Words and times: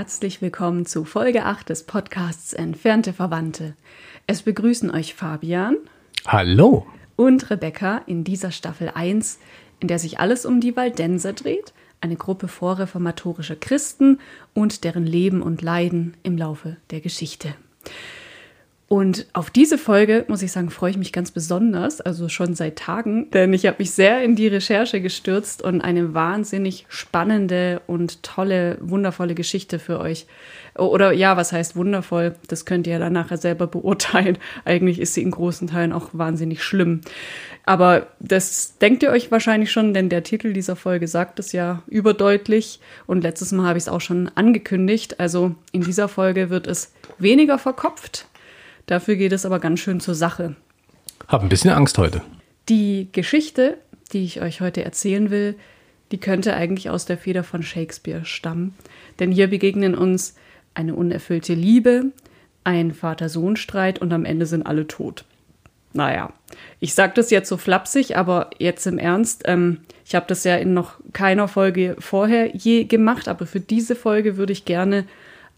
herzlich 0.00 0.40
willkommen 0.40 0.86
zu 0.86 1.04
Folge 1.04 1.44
8 1.44 1.68
des 1.68 1.82
Podcasts 1.82 2.54
Entfernte 2.54 3.12
Verwandte. 3.12 3.74
Es 4.26 4.40
begrüßen 4.40 4.90
euch 4.90 5.12
Fabian. 5.12 5.76
Hallo. 6.26 6.86
Und 7.16 7.50
Rebecca 7.50 8.00
in 8.06 8.24
dieser 8.24 8.50
Staffel 8.50 8.90
1, 8.94 9.38
in 9.78 9.88
der 9.88 9.98
sich 9.98 10.18
alles 10.18 10.46
um 10.46 10.62
die 10.62 10.74
Waldenser 10.74 11.34
dreht, 11.34 11.74
eine 12.00 12.16
Gruppe 12.16 12.48
vorreformatorischer 12.48 13.56
Christen 13.56 14.20
und 14.54 14.84
deren 14.84 15.04
Leben 15.04 15.42
und 15.42 15.60
Leiden 15.60 16.16
im 16.22 16.38
Laufe 16.38 16.78
der 16.88 17.02
Geschichte. 17.02 17.54
Und 18.92 19.26
auf 19.34 19.50
diese 19.50 19.78
Folge, 19.78 20.24
muss 20.26 20.42
ich 20.42 20.50
sagen, 20.50 20.68
freue 20.68 20.90
ich 20.90 20.96
mich 20.96 21.12
ganz 21.12 21.30
besonders, 21.30 22.00
also 22.00 22.28
schon 22.28 22.56
seit 22.56 22.74
Tagen, 22.74 23.30
denn 23.30 23.52
ich 23.52 23.64
habe 23.66 23.76
mich 23.78 23.92
sehr 23.92 24.24
in 24.24 24.34
die 24.34 24.48
Recherche 24.48 25.00
gestürzt 25.00 25.62
und 25.62 25.80
eine 25.80 26.12
wahnsinnig 26.12 26.86
spannende 26.88 27.82
und 27.86 28.24
tolle, 28.24 28.78
wundervolle 28.80 29.36
Geschichte 29.36 29.78
für 29.78 30.00
euch. 30.00 30.26
Oder 30.76 31.12
ja, 31.12 31.36
was 31.36 31.52
heißt 31.52 31.76
wundervoll? 31.76 32.34
Das 32.48 32.64
könnt 32.64 32.88
ihr 32.88 32.98
dann 32.98 33.12
nachher 33.12 33.36
selber 33.36 33.68
beurteilen. 33.68 34.38
Eigentlich 34.64 34.98
ist 34.98 35.14
sie 35.14 35.22
in 35.22 35.30
großen 35.30 35.68
Teilen 35.68 35.92
auch 35.92 36.08
wahnsinnig 36.12 36.64
schlimm. 36.64 37.02
Aber 37.64 38.08
das 38.18 38.76
denkt 38.78 39.04
ihr 39.04 39.10
euch 39.10 39.30
wahrscheinlich 39.30 39.70
schon, 39.70 39.94
denn 39.94 40.08
der 40.08 40.24
Titel 40.24 40.52
dieser 40.52 40.74
Folge 40.74 41.06
sagt 41.06 41.38
es 41.38 41.52
ja 41.52 41.84
überdeutlich. 41.86 42.80
Und 43.06 43.22
letztes 43.22 43.52
Mal 43.52 43.68
habe 43.68 43.78
ich 43.78 43.84
es 43.84 43.88
auch 43.88 44.00
schon 44.00 44.32
angekündigt. 44.34 45.20
Also 45.20 45.54
in 45.70 45.82
dieser 45.82 46.08
Folge 46.08 46.50
wird 46.50 46.66
es 46.66 46.92
weniger 47.18 47.56
verkopft 47.56 48.26
Dafür 48.86 49.16
geht 49.16 49.32
es 49.32 49.46
aber 49.46 49.58
ganz 49.58 49.80
schön 49.80 50.00
zur 50.00 50.14
Sache. 50.14 50.56
Hab 51.28 51.42
ein 51.42 51.48
bisschen 51.48 51.70
Angst 51.70 51.98
heute. 51.98 52.22
Die 52.68 53.08
Geschichte, 53.12 53.78
die 54.12 54.24
ich 54.24 54.40
euch 54.40 54.60
heute 54.60 54.84
erzählen 54.84 55.30
will, 55.30 55.54
die 56.10 56.18
könnte 56.18 56.54
eigentlich 56.54 56.90
aus 56.90 57.06
der 57.06 57.18
Feder 57.18 57.44
von 57.44 57.62
Shakespeare 57.62 58.24
stammen. 58.24 58.74
Denn 59.18 59.30
hier 59.30 59.48
begegnen 59.48 59.94
uns 59.94 60.34
eine 60.74 60.94
unerfüllte 60.94 61.54
Liebe, 61.54 62.06
ein 62.64 62.92
Vater-Sohn-Streit 62.92 64.00
und 64.00 64.12
am 64.12 64.24
Ende 64.24 64.46
sind 64.46 64.66
alle 64.66 64.86
tot. 64.86 65.24
Naja, 65.92 66.32
ich 66.78 66.94
sage 66.94 67.14
das 67.16 67.30
jetzt 67.30 67.48
so 67.48 67.56
flapsig, 67.56 68.16
aber 68.16 68.50
jetzt 68.58 68.86
im 68.86 68.98
Ernst, 68.98 69.42
ähm, 69.46 69.78
ich 70.04 70.14
habe 70.14 70.26
das 70.28 70.44
ja 70.44 70.56
in 70.56 70.72
noch 70.72 70.94
keiner 71.12 71.48
Folge 71.48 71.96
vorher 71.98 72.54
je 72.54 72.84
gemacht, 72.84 73.26
aber 73.26 73.46
für 73.46 73.60
diese 73.60 73.96
Folge 73.96 74.36
würde 74.36 74.52
ich 74.52 74.64
gerne 74.64 75.04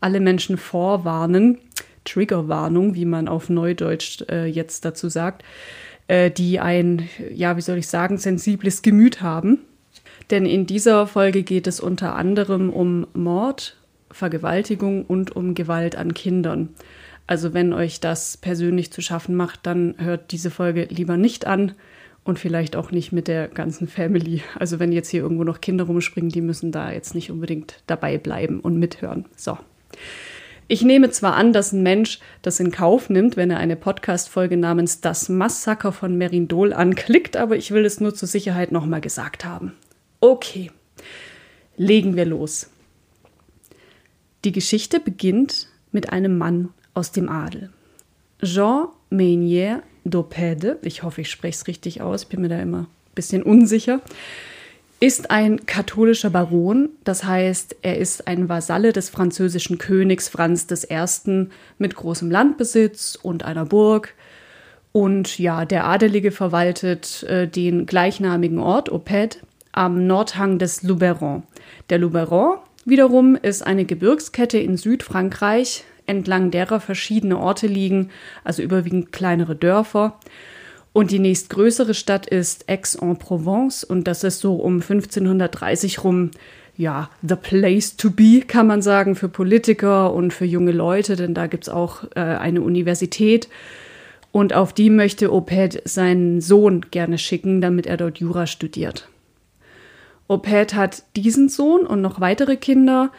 alle 0.00 0.20
Menschen 0.20 0.56
vorwarnen, 0.56 1.58
Triggerwarnung, 2.04 2.94
wie 2.94 3.04
man 3.04 3.28
auf 3.28 3.48
Neudeutsch 3.48 4.22
äh, 4.28 4.46
jetzt 4.46 4.84
dazu 4.84 5.08
sagt, 5.08 5.44
äh, 6.08 6.30
die 6.30 6.60
ein, 6.60 7.08
ja, 7.32 7.56
wie 7.56 7.62
soll 7.62 7.78
ich 7.78 7.88
sagen, 7.88 8.18
sensibles 8.18 8.82
Gemüt 8.82 9.22
haben. 9.22 9.60
Denn 10.30 10.46
in 10.46 10.66
dieser 10.66 11.06
Folge 11.06 11.42
geht 11.42 11.66
es 11.66 11.80
unter 11.80 12.14
anderem 12.16 12.70
um 12.70 13.06
Mord, 13.12 13.76
Vergewaltigung 14.10 15.04
und 15.04 15.34
um 15.34 15.54
Gewalt 15.54 15.96
an 15.96 16.14
Kindern. 16.14 16.70
Also 17.26 17.54
wenn 17.54 17.72
euch 17.72 18.00
das 18.00 18.36
persönlich 18.36 18.92
zu 18.92 19.00
schaffen 19.00 19.34
macht, 19.36 19.60
dann 19.64 19.94
hört 19.98 20.32
diese 20.32 20.50
Folge 20.50 20.86
lieber 20.90 21.16
nicht 21.16 21.46
an 21.46 21.72
und 22.24 22.38
vielleicht 22.38 22.76
auch 22.76 22.90
nicht 22.90 23.12
mit 23.12 23.28
der 23.28 23.48
ganzen 23.48 23.88
Family. 23.88 24.42
Also 24.58 24.78
wenn 24.78 24.92
jetzt 24.92 25.08
hier 25.08 25.22
irgendwo 25.22 25.44
noch 25.44 25.60
Kinder 25.60 25.84
rumspringen, 25.84 26.30
die 26.30 26.40
müssen 26.40 26.72
da 26.72 26.92
jetzt 26.92 27.14
nicht 27.14 27.30
unbedingt 27.30 27.82
dabei 27.86 28.18
bleiben 28.18 28.60
und 28.60 28.78
mithören. 28.78 29.26
So. 29.36 29.58
Ich 30.72 30.80
nehme 30.80 31.10
zwar 31.10 31.34
an, 31.34 31.52
dass 31.52 31.72
ein 31.72 31.82
Mensch 31.82 32.18
das 32.40 32.58
in 32.58 32.70
Kauf 32.70 33.10
nimmt, 33.10 33.36
wenn 33.36 33.50
er 33.50 33.58
eine 33.58 33.76
Podcast-Folge 33.76 34.56
namens 34.56 35.02
Das 35.02 35.28
Massaker 35.28 35.92
von 35.92 36.16
Merindol 36.16 36.72
anklickt, 36.72 37.36
aber 37.36 37.58
ich 37.58 37.72
will 37.72 37.84
es 37.84 38.00
nur 38.00 38.14
zur 38.14 38.26
Sicherheit 38.26 38.72
nochmal 38.72 39.02
gesagt 39.02 39.44
haben. 39.44 39.74
Okay, 40.20 40.70
legen 41.76 42.16
wir 42.16 42.24
los. 42.24 42.70
Die 44.46 44.52
Geschichte 44.52 44.98
beginnt 44.98 45.68
mit 45.90 46.10
einem 46.10 46.38
Mann 46.38 46.70
aus 46.94 47.12
dem 47.12 47.28
Adel. 47.28 47.68
Jean 48.42 48.86
Meunier 49.10 49.82
d'Opède, 50.06 50.78
ich 50.80 51.02
hoffe, 51.02 51.20
ich 51.20 51.30
spreche 51.30 51.58
es 51.58 51.66
richtig 51.66 52.00
aus, 52.00 52.24
bin 52.24 52.40
mir 52.40 52.48
da 52.48 52.58
immer 52.58 52.78
ein 52.78 53.14
bisschen 53.14 53.42
unsicher, 53.42 54.00
ist 55.02 55.32
ein 55.32 55.66
katholischer 55.66 56.30
Baron, 56.30 56.90
das 57.02 57.24
heißt, 57.24 57.74
er 57.82 57.98
ist 57.98 58.28
ein 58.28 58.48
Vasalle 58.48 58.92
des 58.92 59.10
französischen 59.10 59.78
Königs 59.78 60.28
Franz 60.28 60.68
I. 60.88 61.48
mit 61.76 61.96
großem 61.96 62.30
Landbesitz 62.30 63.18
und 63.20 63.44
einer 63.44 63.64
Burg. 63.64 64.14
Und 64.92 65.40
ja, 65.40 65.64
der 65.64 65.86
Adelige 65.86 66.30
verwaltet 66.30 67.24
äh, 67.24 67.48
den 67.48 67.86
gleichnamigen 67.86 68.60
Ort 68.60 68.92
Oped 68.92 69.40
am 69.72 70.06
Nordhang 70.06 70.60
des 70.60 70.84
Luberon. 70.84 71.42
Der 71.90 71.98
Luberon 71.98 72.58
wiederum 72.84 73.34
ist 73.34 73.66
eine 73.66 73.84
Gebirgskette 73.84 74.58
in 74.58 74.76
Südfrankreich, 74.76 75.82
entlang 76.06 76.52
derer 76.52 76.78
verschiedene 76.78 77.38
Orte 77.38 77.66
liegen, 77.66 78.10
also 78.44 78.62
überwiegend 78.62 79.10
kleinere 79.10 79.56
Dörfer. 79.56 80.20
Und 80.92 81.10
die 81.10 81.18
nächstgrößere 81.18 81.94
Stadt 81.94 82.26
ist 82.26 82.68
Aix-en-Provence 82.68 83.84
und 83.84 84.06
das 84.06 84.24
ist 84.24 84.40
so 84.40 84.56
um 84.56 84.74
1530 84.80 86.04
rum, 86.04 86.30
ja, 86.76 87.10
the 87.26 87.36
place 87.36 87.96
to 87.96 88.10
be, 88.10 88.42
kann 88.46 88.66
man 88.66 88.82
sagen, 88.82 89.14
für 89.14 89.28
Politiker 89.28 90.12
und 90.12 90.32
für 90.32 90.44
junge 90.44 90.72
Leute, 90.72 91.16
denn 91.16 91.34
da 91.34 91.46
gibt 91.46 91.64
es 91.64 91.68
auch 91.68 92.04
äh, 92.14 92.20
eine 92.20 92.62
Universität. 92.62 93.48
Und 94.32 94.54
auf 94.54 94.72
die 94.72 94.88
möchte 94.88 95.32
Oped 95.32 95.82
seinen 95.84 96.40
Sohn 96.40 96.86
gerne 96.90 97.18
schicken, 97.18 97.60
damit 97.60 97.86
er 97.86 97.98
dort 97.98 98.18
Jura 98.18 98.46
studiert. 98.46 99.08
Oped 100.28 100.74
hat 100.74 101.04
diesen 101.16 101.50
Sohn 101.50 101.86
und 101.86 102.00
noch 102.00 102.20
weitere 102.20 102.56
Kinder 102.56 103.12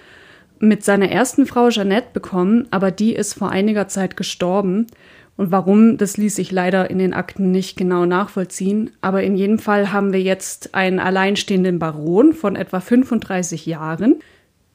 mit 0.59 0.83
seiner 0.83 1.09
ersten 1.09 1.45
Frau 1.45 1.69
Jeannette 1.69 2.07
bekommen, 2.13 2.67
aber 2.71 2.89
die 2.89 3.13
ist 3.13 3.33
vor 3.33 3.51
einiger 3.51 3.87
Zeit 3.87 4.17
gestorben. 4.17 4.87
Und 5.35 5.51
warum, 5.51 5.97
das 5.97 6.17
ließ 6.17 6.35
sich 6.35 6.51
leider 6.51 6.89
in 6.89 6.99
den 6.99 7.13
Akten 7.13 7.51
nicht 7.51 7.75
genau 7.75 8.05
nachvollziehen. 8.05 8.91
Aber 9.01 9.23
in 9.23 9.35
jedem 9.35 9.57
Fall 9.57 9.91
haben 9.91 10.13
wir 10.13 10.21
jetzt 10.21 10.75
einen 10.75 10.99
alleinstehenden 10.99 11.79
Baron 11.79 12.33
von 12.33 12.55
etwa 12.55 12.79
35 12.79 13.65
Jahren, 13.65 14.19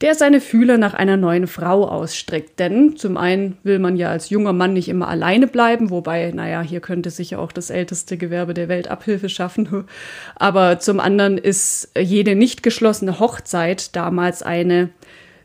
der 0.00 0.14
seine 0.14 0.40
Fühler 0.40 0.76
nach 0.76 0.94
einer 0.94 1.16
neuen 1.16 1.46
Frau 1.46 1.86
ausstreckt. 1.86 2.58
Denn 2.58 2.96
zum 2.96 3.16
einen 3.16 3.56
will 3.62 3.78
man 3.78 3.96
ja 3.96 4.10
als 4.10 4.30
junger 4.30 4.52
Mann 4.52 4.72
nicht 4.72 4.88
immer 4.88 5.08
alleine 5.08 5.46
bleiben, 5.46 5.90
wobei, 5.90 6.32
naja, 6.32 6.60
hier 6.60 6.80
könnte 6.80 7.10
sich 7.10 7.30
ja 7.30 7.38
auch 7.38 7.52
das 7.52 7.70
älteste 7.70 8.16
Gewerbe 8.16 8.54
der 8.54 8.68
Welt 8.68 8.88
Abhilfe 8.88 9.28
schaffen. 9.28 9.84
Aber 10.34 10.80
zum 10.80 10.98
anderen 10.98 11.38
ist 11.38 11.92
jede 11.96 12.34
nicht 12.34 12.64
geschlossene 12.64 13.20
Hochzeit 13.20 13.94
damals 13.94 14.42
eine 14.42 14.90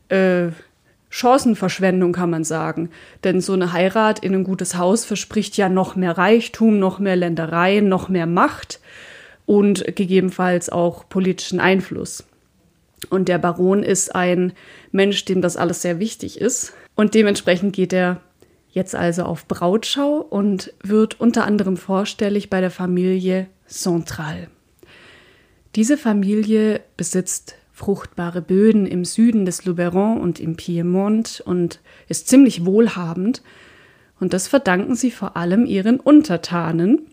äh, 0.09 0.47
Chancenverschwendung, 1.15 2.11
kann 2.11 2.31
man 2.31 2.43
sagen. 2.43 2.89
Denn 3.23 3.39
so 3.39 3.53
eine 3.53 3.71
Heirat 3.71 4.17
in 4.17 4.33
ein 4.33 4.43
gutes 4.43 4.75
Haus 4.79 5.05
verspricht 5.05 5.55
ja 5.57 5.69
noch 5.69 5.95
mehr 5.95 6.17
Reichtum, 6.17 6.79
noch 6.79 6.97
mehr 6.97 7.15
Ländereien, 7.15 7.87
noch 7.87 8.09
mehr 8.09 8.25
Macht 8.25 8.79
und 9.45 9.95
gegebenenfalls 9.95 10.71
auch 10.71 11.07
politischen 11.07 11.59
Einfluss. 11.59 12.23
Und 13.11 13.29
der 13.29 13.37
Baron 13.37 13.83
ist 13.83 14.15
ein 14.15 14.53
Mensch, 14.91 15.23
dem 15.25 15.41
das 15.41 15.55
alles 15.55 15.83
sehr 15.83 15.99
wichtig 15.99 16.41
ist. 16.41 16.73
Und 16.95 17.13
dementsprechend 17.13 17.75
geht 17.75 17.93
er 17.93 18.19
jetzt 18.71 18.95
also 18.95 19.21
auf 19.23 19.47
Brautschau 19.47 20.17
und 20.17 20.73
wird 20.81 21.19
unter 21.19 21.45
anderem 21.45 21.77
vorstellig 21.77 22.49
bei 22.49 22.59
der 22.59 22.71
Familie 22.71 23.45
Central. 23.67 24.47
Diese 25.75 25.95
Familie 25.95 26.81
besitzt 26.97 27.53
fruchtbare 27.83 28.41
Böden 28.41 28.85
im 28.85 29.03
Süden 29.03 29.43
des 29.45 29.65
Luberon 29.65 30.21
und 30.21 30.39
im 30.39 30.55
Piemont 30.55 31.43
und 31.45 31.81
ist 32.07 32.29
ziemlich 32.29 32.65
wohlhabend. 32.65 33.41
Und 34.21 34.31
das 34.31 34.47
verdanken 34.47 34.95
sie 34.95 35.11
vor 35.11 35.35
allem 35.35 35.65
ihren 35.65 35.99
Untertanen. 35.99 37.07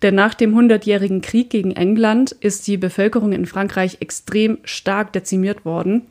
Denn 0.00 0.14
nach 0.14 0.32
dem 0.32 0.54
Hundertjährigen 0.54 1.20
Krieg 1.20 1.50
gegen 1.50 1.72
England 1.72 2.32
ist 2.32 2.66
die 2.68 2.78
Bevölkerung 2.78 3.32
in 3.32 3.44
Frankreich 3.44 3.98
extrem 4.00 4.58
stark 4.62 5.12
dezimiert 5.12 5.66
worden. 5.66 6.06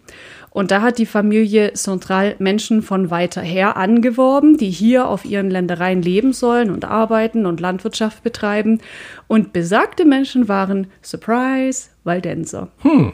Und 0.51 0.69
da 0.69 0.83
hat 0.83 0.99
die 0.99 1.05
Familie 1.07 1.73
Central 1.73 2.35
Menschen 2.37 2.83
von 2.83 3.09
weiter 3.09 3.41
her 3.41 3.77
angeworben, 3.77 4.57
die 4.57 4.69
hier 4.69 5.07
auf 5.07 5.25
ihren 5.25 5.49
Ländereien 5.49 6.03
leben 6.03 6.33
sollen 6.33 6.69
und 6.69 6.85
arbeiten 6.85 7.47
und 7.47 7.61
Landwirtschaft 7.61 8.21
betreiben. 8.21 8.79
Und 9.25 9.53
besagte 9.53 10.05
Menschen 10.05 10.47
waren, 10.47 10.85
Surprise, 11.01 11.89
Waldenser. 12.03 12.67
Hm. 12.83 13.13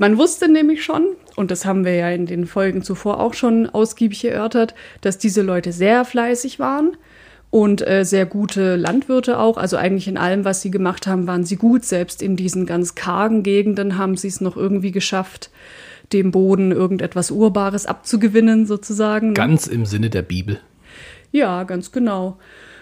Man 0.00 0.16
wusste 0.16 0.50
nämlich 0.50 0.82
schon, 0.82 1.08
und 1.36 1.50
das 1.50 1.66
haben 1.66 1.84
wir 1.84 1.94
ja 1.94 2.08
in 2.08 2.24
den 2.24 2.46
Folgen 2.46 2.80
zuvor 2.80 3.20
auch 3.20 3.34
schon 3.34 3.68
ausgiebig 3.68 4.24
erörtert, 4.24 4.74
dass 5.02 5.18
diese 5.18 5.42
Leute 5.42 5.72
sehr 5.72 6.06
fleißig 6.06 6.58
waren 6.58 6.96
und 7.50 7.86
äh, 7.86 8.06
sehr 8.06 8.24
gute 8.24 8.76
Landwirte 8.76 9.38
auch. 9.38 9.58
Also 9.58 9.76
eigentlich 9.76 10.08
in 10.08 10.16
allem, 10.16 10.46
was 10.46 10.62
sie 10.62 10.70
gemacht 10.70 11.06
haben, 11.06 11.26
waren 11.26 11.44
sie 11.44 11.56
gut. 11.56 11.84
Selbst 11.84 12.22
in 12.22 12.34
diesen 12.34 12.64
ganz 12.64 12.94
kargen 12.94 13.42
Gegenden 13.42 13.98
haben 13.98 14.16
sie 14.16 14.28
es 14.28 14.40
noch 14.40 14.56
irgendwie 14.56 14.90
geschafft, 14.90 15.50
dem 16.14 16.30
Boden 16.30 16.72
irgendetwas 16.72 17.30
Urbares 17.30 17.84
abzugewinnen, 17.84 18.64
sozusagen. 18.64 19.34
Ganz 19.34 19.66
im 19.66 19.84
Sinne 19.84 20.08
der 20.08 20.22
Bibel. 20.22 20.60
Ja, 21.30 21.64
ganz 21.64 21.92
genau. 21.92 22.38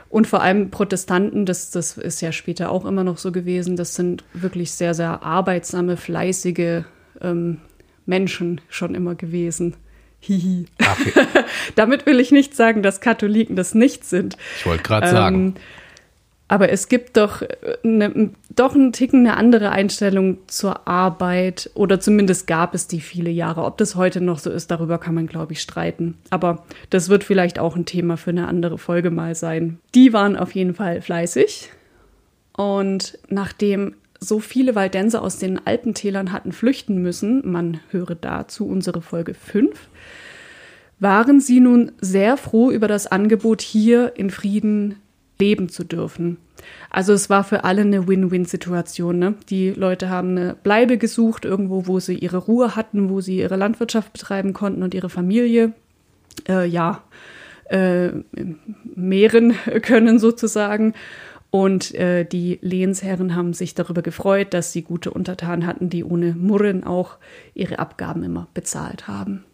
Und 0.09 0.29
vor 0.29 0.41
allem 0.41 0.71
Protestanten, 0.71 1.47
das, 1.47 1.73
das 1.73 1.99
ist 1.99 2.21
ja 2.21 2.31
später 2.31 2.71
auch 2.71 2.85
immer 2.85 3.03
noch 3.03 3.19
so 3.19 3.33
gewesen, 3.33 3.75
das 3.75 3.97
sind 3.97 4.23
wirklich 4.35 4.71
sehr, 4.71 4.95
sehr 4.95 5.25
arbeitsame, 5.25 5.97
fleißige 5.97 6.85
ähm, 7.21 7.59
Menschen 8.07 8.61
schon 8.69 8.95
immer 8.95 9.15
gewesen, 9.15 9.75
Hihi. 10.21 10.67
Okay. 10.81 11.27
Damit 11.77 12.07
will 12.07 12.19
ich 12.21 12.33
nicht 12.33 12.57
sagen, 12.57 12.83
dass 12.83 13.01
Katholiken 13.01 13.57
das 13.57 13.75
nicht 13.75 14.05
sind. 14.05 14.37
Ich 14.59 14.67
wollte 14.67 14.83
gerade 14.83 15.07
ähm, 15.07 15.13
sagen. 15.13 15.55
Aber 16.49 16.71
es 16.71 16.89
gibt 16.89 17.19
doch, 17.19 17.43
äh, 17.43 18.29
doch 18.49 18.75
einen 18.75 18.93
Ticken 18.93 19.21
eine 19.21 19.37
andere 19.37 19.71
Einstellung 19.71 20.39
zur 20.47 20.89
Arbeit 20.89 21.71
oder 21.75 22.01
zumindest 22.01 22.47
gab 22.47 22.75
es 22.75 22.89
die 22.89 23.01
viele 23.01 23.31
Jahre. 23.31 23.65
Ob 23.65 23.77
das 23.77 23.97
heute 23.97 24.23
noch 24.23 24.39
so 24.39 24.51
ist, 24.51 24.71
darüber 24.71 24.99
kann 24.99 25.15
man, 25.15 25.27
glaube 25.27 25.53
ich, 25.53 25.61
streiten. 25.61 26.17
Aber 26.31 26.65
das 26.89 27.11
wird 27.11 27.23
vielleicht 27.23 27.59
auch 27.59 27.77
ein 27.77 27.85
Thema 27.85 28.17
für 28.17 28.31
eine 28.31 28.49
andere 28.49 28.79
Folge 28.79 29.11
mal 29.11 29.35
sein. 29.35 29.79
Die 29.95 30.15
waren 30.15 30.37
auf 30.37 30.55
jeden 30.55 30.75
Fall 30.75 31.03
fleißig. 31.03 31.71
Und 32.57 33.19
nachdem 33.29 33.95
so 34.21 34.41
viele 34.41 34.75
Waldenser 34.75 35.23
aus 35.23 35.39
den 35.39 35.65
Alpentälern 35.67 36.33
hatten 36.33 36.53
flüchten 36.53 37.01
müssen, 37.01 37.43
man 37.51 37.81
höre 37.91 38.15
dazu 38.15 38.67
unsere 38.67 39.01
Folge 39.01 39.35
5, 39.35 39.89
waren 41.01 41.41
sie 41.41 41.61
nun 41.61 41.93
sehr 42.01 42.37
froh 42.37 42.71
über 42.71 42.89
das 42.89 43.07
Angebot, 43.07 43.63
hier 43.63 44.15
in 44.17 44.31
Frieden 44.31 44.97
leben 45.39 45.69
zu 45.69 45.85
dürfen. 45.85 46.39
Also 46.91 47.13
es 47.13 47.31
war 47.31 47.45
für 47.45 47.65
alle 47.65 47.83
eine 47.83 48.09
Win-Win-Situation. 48.09 49.19
Ne? 49.19 49.35
Die 49.49 49.71
Leute 49.71 50.11
haben 50.11 50.31
eine 50.31 50.55
Bleibe 50.55 50.99
gesucht, 50.99 51.45
irgendwo, 51.45 51.87
wo 51.87 52.01
sie 52.01 52.15
ihre 52.15 52.39
Ruhe 52.39 52.75
hatten, 52.75 53.11
wo 53.11 53.21
sie 53.21 53.39
ihre 53.39 53.57
Landwirtschaft 53.57 54.13
betreiben 54.13 54.53
konnten 54.53 54.83
und 54.83 54.95
ihre 54.95 55.09
Familie, 55.09 55.73
äh, 56.49 56.67
ja, 56.67 57.05
äh, 57.71 58.11
mehren 58.95 59.55
können 59.83 60.19
sozusagen. 60.19 60.95
Und 61.51 61.95
äh, 61.95 62.25
die 62.25 62.59
Lehnsherren 62.61 63.35
haben 63.35 63.55
sich 63.55 63.75
darüber 63.75 64.03
gefreut, 64.03 64.53
dass 64.53 64.73
sie 64.73 64.83
gute 64.83 65.11
Untertanen 65.11 65.67
hatten, 65.67 65.89
die 65.89 66.05
ohne 66.05 66.35
Murren 66.35 66.85
auch 66.85 67.17
ihre 67.55 67.79
Abgaben 67.79 68.23
immer 68.23 68.49
bezahlt 68.53 69.09
haben. 69.09 69.45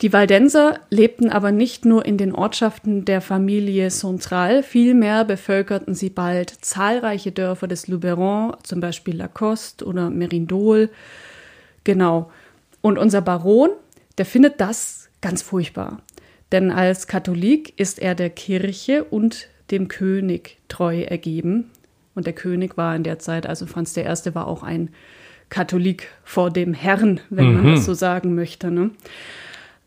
Die 0.00 0.12
Waldenser 0.12 0.78
lebten 0.90 1.28
aber 1.28 1.50
nicht 1.50 1.84
nur 1.84 2.06
in 2.06 2.18
den 2.18 2.32
Ortschaften 2.32 3.04
der 3.04 3.20
Familie 3.20 3.88
Central, 3.88 4.62
vielmehr 4.62 5.24
bevölkerten 5.24 5.94
sie 5.94 6.08
bald 6.08 6.50
zahlreiche 6.50 7.32
Dörfer 7.32 7.66
des 7.66 7.88
Luberon, 7.88 8.56
zum 8.62 8.80
Beispiel 8.80 9.16
Lacoste 9.16 9.84
oder 9.84 10.08
Merindol. 10.08 10.88
Genau. 11.82 12.30
Und 12.80 12.96
unser 12.96 13.22
Baron, 13.22 13.70
der 14.18 14.24
findet 14.24 14.60
das 14.60 15.08
ganz 15.20 15.42
furchtbar. 15.42 16.00
Denn 16.52 16.70
als 16.70 17.08
Katholik 17.08 17.78
ist 17.78 17.98
er 17.98 18.14
der 18.14 18.30
Kirche 18.30 19.02
und 19.02 19.48
dem 19.70 19.88
König 19.88 20.58
treu 20.68 21.02
ergeben. 21.02 21.70
Und 22.14 22.26
der 22.26 22.32
König 22.32 22.76
war 22.76 22.96
in 22.96 23.04
der 23.04 23.18
Zeit, 23.18 23.46
also 23.46 23.66
Franz 23.66 23.96
I. 23.96 24.04
war 24.34 24.46
auch 24.46 24.62
ein 24.62 24.90
Katholik 25.50 26.08
vor 26.24 26.50
dem 26.50 26.74
Herrn, 26.74 27.20
wenn 27.30 27.48
mhm. 27.48 27.54
man 27.54 27.74
das 27.74 27.84
so 27.84 27.94
sagen 27.94 28.34
möchte. 28.34 28.70
Ne? 28.70 28.90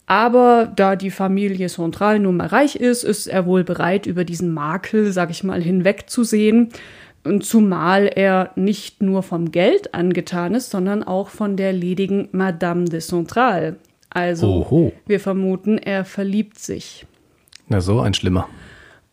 Aber 0.07 0.71
da 0.75 0.95
die 0.95 1.11
Familie 1.11 1.67
Central 1.67 2.19
nun 2.19 2.37
mal 2.37 2.47
reich 2.47 2.75
ist, 2.75 3.03
ist 3.03 3.27
er 3.27 3.45
wohl 3.45 3.63
bereit, 3.63 4.05
über 4.05 4.25
diesen 4.25 4.53
Makel, 4.53 5.11
sag 5.11 5.29
ich 5.29 5.43
mal, 5.43 5.61
hinwegzusehen. 5.61 6.69
Und 7.23 7.45
zumal 7.45 8.09
er 8.13 8.51
nicht 8.55 9.03
nur 9.03 9.21
vom 9.23 9.51
Geld 9.51 9.93
angetan 9.93 10.55
ist, 10.55 10.71
sondern 10.71 11.03
auch 11.03 11.29
von 11.29 11.55
der 11.55 11.71
ledigen 11.71 12.27
Madame 12.31 12.85
de 12.85 12.99
Central. 12.99 13.77
Also, 14.09 14.47
Oho. 14.47 14.91
wir 15.05 15.19
vermuten, 15.19 15.77
er 15.77 16.03
verliebt 16.03 16.59
sich. 16.59 17.05
Na 17.69 17.79
so, 17.79 18.01
ein 18.01 18.13
Schlimmer. 18.13 18.49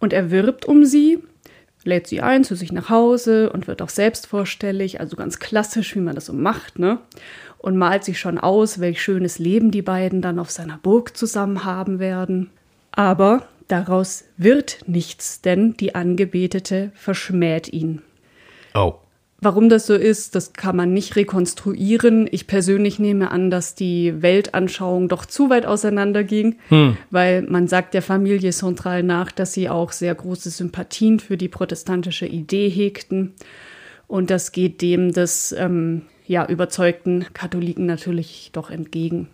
Und 0.00 0.12
er 0.12 0.31
wirbt 0.31 0.65
um 0.65 0.85
sie, 0.85 1.19
lädt 1.85 2.06
sie 2.06 2.21
ein 2.21 2.45
zu 2.45 2.55
sich 2.55 2.73
nach 2.73 2.89
Hause 2.89 3.50
und 3.50 3.67
wird 3.67 3.83
auch 3.83 3.89
selbst 3.89 4.27
vorstellig, 4.27 5.00
also 5.00 5.17
ganz 5.17 5.39
klassisch, 5.39 5.95
wie 5.97 6.00
man 6.00 6.15
das 6.15 6.27
so 6.27 6.33
macht, 6.33 6.79
ne? 6.79 6.99
Und 7.59 7.77
malt 7.77 8.05
sich 8.05 8.21
schon 8.21 8.39
aus, 8.39 8.79
welch 8.79 9.03
schönes 9.03 9.41
Leben 9.41 9.73
die 9.73 9.83
beiden 9.83 10.23
dann 10.23 10.39
auf 10.39 10.50
seiner 10.50 10.79
Burg 10.79 11.17
zusammen 11.17 11.65
haben 11.65 11.99
werden. 11.99 12.50
Aber 12.93 13.49
daraus 13.67 14.25
wird 14.37 14.79
nichts, 14.87 15.41
denn 15.41 15.77
die 15.77 15.95
Angebetete 15.95 16.93
verschmäht 16.94 17.73
ihn. 17.73 18.03
Oh. 18.75 18.94
Warum 19.40 19.69
das 19.69 19.87
so 19.87 19.94
ist, 19.94 20.35
das 20.35 20.52
kann 20.52 20.75
man 20.75 20.93
nicht 20.93 21.14
rekonstruieren. 21.14 22.29
Ich 22.32 22.49
persönlich 22.49 22.99
nehme 22.99 23.31
an, 23.31 23.50
dass 23.50 23.76
die 23.76 24.20
Weltanschauung 24.20 25.08
doch 25.08 25.25
zu 25.26 25.49
weit 25.49 25.64
auseinanderging, 25.64 26.56
hm. 26.70 26.96
weil 27.11 27.43
man 27.43 27.69
sagt 27.69 27.94
der 27.94 28.02
Familie 28.02 28.50
Central 28.50 29.05
nach, 29.05 29.31
dass 29.31 29.52
sie 29.52 29.69
auch 29.69 29.93
sehr 29.93 30.12
große 30.12 30.50
Sympathien 30.50 31.20
für 31.20 31.37
die 31.37 31.49
protestantische 31.49 32.26
Idee 32.26 32.69
hegten. 32.69 33.35
Und 34.08 34.31
das 34.31 34.50
geht 34.50 34.82
dem 34.82 35.12
des 35.12 35.52
ähm, 35.56 36.02
ja, 36.26 36.44
überzeugten 36.44 37.26
Katholiken 37.32 37.87
natürlich 37.87 38.50
doch 38.52 38.70
entgegen. 38.70 39.29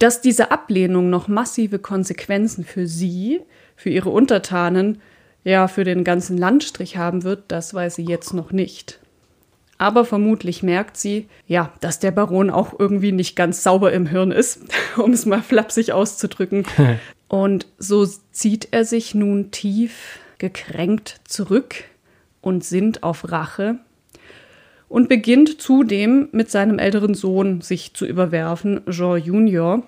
Dass 0.00 0.20
diese 0.20 0.50
Ablehnung 0.50 1.08
noch 1.08 1.28
massive 1.28 1.78
Konsequenzen 1.78 2.64
für 2.64 2.88
sie, 2.88 3.42
für 3.76 3.90
ihre 3.90 4.10
Untertanen, 4.10 5.00
ja 5.44 5.68
für 5.68 5.84
den 5.84 6.04
ganzen 6.04 6.38
Landstrich 6.38 6.96
haben 6.96 7.24
wird, 7.24 7.44
das 7.48 7.74
weiß 7.74 7.96
sie 7.96 8.04
jetzt 8.04 8.34
noch 8.34 8.52
nicht. 8.52 8.98
Aber 9.78 10.04
vermutlich 10.04 10.62
merkt 10.62 10.96
sie, 10.96 11.28
ja, 11.46 11.72
dass 11.80 11.98
der 11.98 12.12
Baron 12.12 12.50
auch 12.50 12.78
irgendwie 12.78 13.10
nicht 13.10 13.34
ganz 13.34 13.62
sauber 13.64 13.92
im 13.92 14.06
Hirn 14.06 14.30
ist, 14.30 14.60
um 14.96 15.12
es 15.12 15.26
mal 15.26 15.42
flapsig 15.42 15.92
auszudrücken. 15.92 16.66
und 17.28 17.66
so 17.78 18.06
zieht 18.30 18.68
er 18.70 18.84
sich 18.84 19.14
nun 19.14 19.50
tief 19.50 20.20
gekränkt 20.38 21.20
zurück 21.24 21.84
und 22.40 22.64
sinnt 22.64 23.02
auf 23.02 23.30
Rache 23.30 23.78
und 24.88 25.08
beginnt 25.08 25.60
zudem 25.60 26.28
mit 26.32 26.50
seinem 26.50 26.78
älteren 26.78 27.14
Sohn 27.14 27.60
sich 27.60 27.94
zu 27.94 28.04
überwerfen, 28.04 28.82
Jean 28.90 29.16
Junior, 29.16 29.82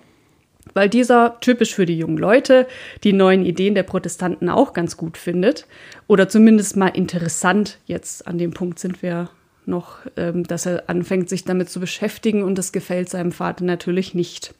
weil 0.72 0.88
dieser 0.88 1.38
typisch 1.40 1.74
für 1.74 1.86
die 1.86 1.98
jungen 1.98 2.16
Leute 2.16 2.66
die 3.04 3.12
neuen 3.12 3.44
Ideen 3.44 3.74
der 3.74 3.82
Protestanten 3.82 4.48
auch 4.48 4.72
ganz 4.72 4.96
gut 4.96 5.18
findet 5.18 5.66
oder 6.06 6.28
zumindest 6.28 6.76
mal 6.76 6.88
interessant. 6.88 7.78
Jetzt 7.86 8.26
an 8.26 8.38
dem 8.38 8.52
Punkt 8.52 8.78
sind 8.78 9.02
wir 9.02 9.28
noch, 9.66 9.98
ähm, 10.16 10.44
dass 10.44 10.66
er 10.66 10.84
anfängt, 10.88 11.28
sich 11.28 11.44
damit 11.44 11.70
zu 11.70 11.80
beschäftigen 11.80 12.42
und 12.42 12.56
das 12.56 12.72
gefällt 12.72 13.08
seinem 13.08 13.32
Vater 13.32 13.64
natürlich 13.64 14.14
nicht. 14.14 14.54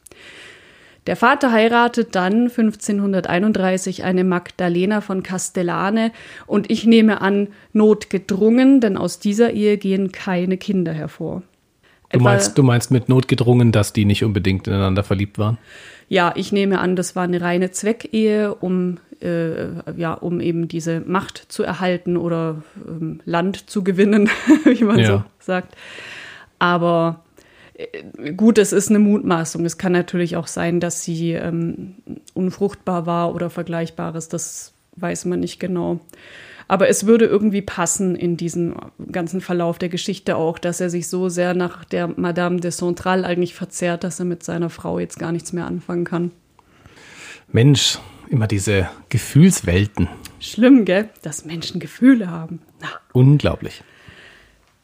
Der 1.07 1.17
Vater 1.17 1.53
heiratet 1.53 2.15
dann 2.15 2.49
1531 2.49 4.05
eine 4.05 4.25
Magdalena 4.25 5.03
von 5.03 5.23
Castellane 5.23 6.13
und 6.47 6.71
ich 6.71 6.87
nehme 6.87 7.21
an, 7.21 7.49
notgedrungen, 7.75 8.81
denn 8.81 8.97
aus 8.97 9.19
dieser 9.19 9.51
Ehe 9.51 9.77
gehen 9.77 10.13
keine 10.13 10.57
Kinder 10.57 10.93
hervor. 10.93 11.43
Du 12.11 12.21
meinst, 12.21 12.57
du 12.57 12.63
meinst 12.63 12.91
mit 12.91 13.09
notgedrungen, 13.09 13.73
dass 13.73 13.93
die 13.93 14.05
nicht 14.05 14.25
unbedingt 14.25 14.67
ineinander 14.67 15.03
verliebt 15.03 15.39
waren? 15.39 15.59
Ja, 16.09 16.33
ich 16.37 16.53
nehme 16.53 16.81
an, 16.81 16.97
das 16.97 17.17
war 17.17 17.25
eine 17.25 17.41
reine 17.41 17.71
Zweckehe, 17.71 18.55
um, 18.55 18.99
äh, 19.21 19.69
ja, 19.97 20.15
um 20.15 20.41
eben 20.41 20.69
diese 20.69 21.01
Macht 21.01 21.39
zu 21.49 21.63
erhalten 21.63 22.17
oder 22.17 22.63
ähm, 22.87 23.21
Land 23.25 23.71
zu 23.71 23.83
gewinnen, 23.83 24.29
wie 24.65 24.85
man 24.85 24.99
ja. 24.99 25.07
so 25.07 25.25
sagt. 25.39 25.75
Aber 26.59 27.25
äh, 27.75 28.33
gut, 28.33 28.59
es 28.59 28.73
ist 28.73 28.91
eine 28.91 28.99
Mutmaßung. 28.99 29.65
Es 29.65 29.79
kann 29.79 29.93
natürlich 29.93 30.37
auch 30.37 30.47
sein, 30.47 30.81
dass 30.81 31.03
sie 31.03 31.33
ähm, 31.33 31.97
unfruchtbar 32.35 33.07
war 33.07 33.35
oder 33.35 33.51
Vergleichbares. 33.51 34.29
Das 34.29 34.73
weiß 34.97 35.25
man 35.25 35.41
nicht 35.41 35.59
genau. 35.59 36.01
Aber 36.69 36.89
es 36.89 37.07
würde 37.07 37.27
irgendwie 37.27 37.63
passen 37.63 38.17
in 38.17 38.37
diesen 38.37 38.75
ganzen 39.11 39.41
Verlauf 39.41 39.79
der 39.79 39.89
Geschichte 39.89 40.37
auch, 40.37 40.59
dass 40.59 40.81
er 40.81 40.91
sich 40.91 41.09
so 41.09 41.29
sehr 41.29 41.55
nach 41.55 41.85
der 41.85 42.09
Madame 42.09 42.61
de 42.61 42.71
Central 42.71 43.25
eigentlich 43.25 43.55
verzehrt, 43.55 44.05
dass 44.05 44.19
er 44.19 44.25
mit 44.25 44.43
seiner 44.43 44.71
Frau 44.71 44.99
jetzt 44.99 45.19
gar 45.19 45.33
nichts 45.33 45.53
mehr 45.53 45.67
anfangen 45.67 46.05
kann. 46.05 46.31
Mensch, 47.53 47.99
immer 48.31 48.47
diese 48.47 48.89
Gefühlswelten. 49.11 50.09
Schlimm, 50.41 50.85
gell? 50.85 51.09
Dass 51.23 51.45
Menschen 51.45 51.81
Gefühle 51.81 52.31
haben. 52.31 52.61
Na. 52.81 52.89
Unglaublich. 53.13 53.83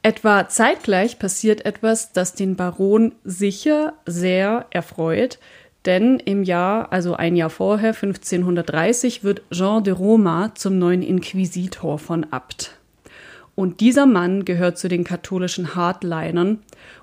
Etwa 0.02 0.48
zeitgleich 0.48 1.18
passiert 1.18 1.66
etwas, 1.66 2.12
das 2.12 2.34
den 2.34 2.56
Baron 2.56 3.12
sicher 3.22 3.94
sehr 4.06 4.66
erfreut, 4.70 5.38
denn 5.86 6.18
im 6.18 6.42
Jahr, 6.42 6.92
also 6.92 7.14
ein 7.14 7.36
Jahr 7.36 7.50
vorher, 7.50 7.94
1530, 7.94 9.24
wird 9.24 9.42
Jean 9.50 9.82
de 9.82 9.94
Roma 9.94 10.52
zum 10.54 10.78
neuen 10.78 11.02
Inquisitor 11.02 11.98
von 11.98 12.26
Abt. 12.30 12.76
Und 13.54 13.80
dieser 13.80 14.06
Mann 14.06 14.44
gehört 14.44 14.78
zu 14.78 14.88
den 14.88 15.04
katholischen 15.04 15.74
Hardlinern 15.74 16.58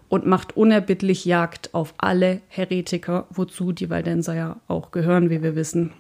und 0.10 0.26
macht 0.26 0.56
unerbittlich 0.56 1.26
Jagd 1.26 1.74
auf 1.74 1.94
alle 1.98 2.42
Heretiker, 2.48 3.28
wozu 3.30 3.72
die 3.72 3.90
Waldenser 3.90 4.36
ja 4.36 4.58
auch 4.68 4.92
gehören, 4.92 5.30
wie 5.30 5.42
wir 5.44 5.56
wissen. 5.56 5.92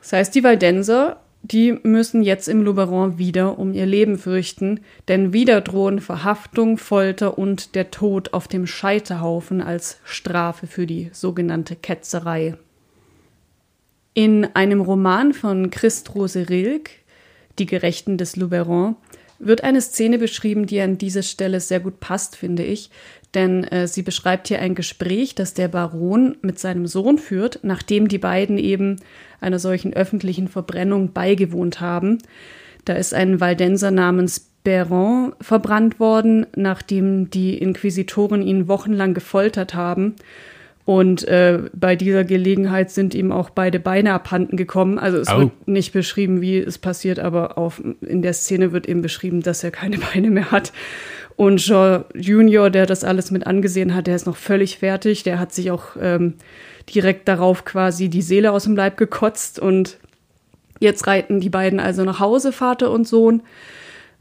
Das 0.00 0.12
heißt, 0.12 0.34
die 0.34 0.44
Waldenser 0.44 1.20
die 1.42 1.72
müssen 1.82 2.22
jetzt 2.22 2.48
im 2.48 2.62
Luberon 2.62 3.18
wieder 3.18 3.58
um 3.58 3.72
ihr 3.72 3.86
Leben 3.86 4.18
fürchten, 4.18 4.80
denn 5.08 5.32
wieder 5.32 5.60
drohen 5.60 6.00
Verhaftung, 6.00 6.76
Folter 6.76 7.38
und 7.38 7.74
der 7.74 7.90
Tod 7.90 8.34
auf 8.34 8.46
dem 8.46 8.66
Scheiterhaufen 8.66 9.62
als 9.62 9.98
Strafe 10.04 10.66
für 10.66 10.86
die 10.86 11.10
sogenannte 11.12 11.76
Ketzerei. 11.76 12.56
In 14.12 14.44
einem 14.54 14.80
Roman 14.80 15.32
von 15.32 15.70
Christ 15.70 16.14
Rose 16.14 16.48
Rilk, 16.48 16.90
Die 17.58 17.66
Gerechten 17.66 18.18
des 18.18 18.36
Luberon, 18.36 18.96
wird 19.38 19.64
eine 19.64 19.80
Szene 19.80 20.18
beschrieben, 20.18 20.66
die 20.66 20.80
an 20.80 20.98
diese 20.98 21.22
Stelle 21.22 21.60
sehr 21.60 21.80
gut 21.80 21.98
passt, 22.00 22.36
finde 22.36 22.62
ich. 22.62 22.90
Denn 23.34 23.64
äh, 23.64 23.86
sie 23.86 24.02
beschreibt 24.02 24.48
hier 24.48 24.60
ein 24.60 24.74
Gespräch, 24.74 25.34
das 25.34 25.54
der 25.54 25.68
Baron 25.68 26.36
mit 26.42 26.58
seinem 26.58 26.86
Sohn 26.86 27.18
führt, 27.18 27.60
nachdem 27.62 28.08
die 28.08 28.18
beiden 28.18 28.58
eben 28.58 28.96
einer 29.40 29.58
solchen 29.58 29.92
öffentlichen 29.92 30.48
Verbrennung 30.48 31.12
beigewohnt 31.12 31.80
haben. 31.80 32.18
Da 32.84 32.94
ist 32.94 33.14
ein 33.14 33.40
Waldenser 33.40 33.90
namens 33.90 34.50
Beron 34.62 35.32
verbrannt 35.40 36.00
worden, 36.00 36.46
nachdem 36.54 37.30
die 37.30 37.56
Inquisitoren 37.56 38.42
ihn 38.42 38.68
wochenlang 38.68 39.14
gefoltert 39.14 39.74
haben. 39.74 40.16
Und 40.84 41.26
äh, 41.28 41.60
bei 41.72 41.94
dieser 41.94 42.24
Gelegenheit 42.24 42.90
sind 42.90 43.14
ihm 43.14 43.32
auch 43.32 43.50
beide 43.50 43.78
Beine 43.78 44.12
abhanden 44.12 44.56
gekommen. 44.56 44.98
Also 44.98 45.18
es 45.18 45.28
oh. 45.30 45.38
wird 45.38 45.68
nicht 45.68 45.92
beschrieben, 45.92 46.40
wie 46.40 46.58
es 46.58 46.78
passiert, 46.78 47.20
aber 47.20 47.58
auf, 47.58 47.80
in 48.00 48.22
der 48.22 48.32
Szene 48.32 48.72
wird 48.72 48.88
eben 48.88 49.00
beschrieben, 49.00 49.40
dass 49.40 49.62
er 49.62 49.70
keine 49.70 49.98
Beine 49.98 50.30
mehr 50.30 50.50
hat. 50.50 50.72
Und 51.40 51.56
Jean 51.56 52.04
Junior, 52.12 52.68
der 52.68 52.84
das 52.84 53.02
alles 53.02 53.30
mit 53.30 53.46
angesehen 53.46 53.94
hat, 53.94 54.06
der 54.06 54.14
ist 54.14 54.26
noch 54.26 54.36
völlig 54.36 54.76
fertig. 54.76 55.22
Der 55.22 55.38
hat 55.38 55.54
sich 55.54 55.70
auch 55.70 55.96
ähm, 55.98 56.34
direkt 56.94 57.28
darauf 57.28 57.64
quasi 57.64 58.10
die 58.10 58.20
Seele 58.20 58.52
aus 58.52 58.64
dem 58.64 58.76
Leib 58.76 58.98
gekotzt. 58.98 59.58
Und 59.58 59.96
jetzt 60.80 61.06
reiten 61.06 61.40
die 61.40 61.48
beiden 61.48 61.80
also 61.80 62.04
nach 62.04 62.20
Hause, 62.20 62.52
Vater 62.52 62.90
und 62.90 63.08
Sohn. 63.08 63.40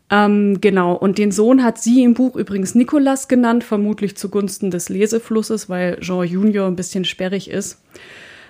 Ähm, 0.09 0.61
genau, 0.61 0.93
und 0.93 1.17
den 1.17 1.33
Sohn 1.33 1.61
hat 1.61 1.77
sie 1.77 2.03
im 2.03 2.13
Buch 2.13 2.38
übrigens 2.38 2.73
Nicolas 2.73 3.27
genannt, 3.27 3.65
vermutlich 3.65 4.15
zugunsten 4.15 4.71
des 4.71 4.88
Leseflusses, 4.88 5.67
weil 5.67 5.99
Jean 5.99 6.23
Junior 6.23 6.67
ein 6.67 6.77
bisschen 6.77 7.03
sperrig 7.03 7.49
ist. 7.49 7.81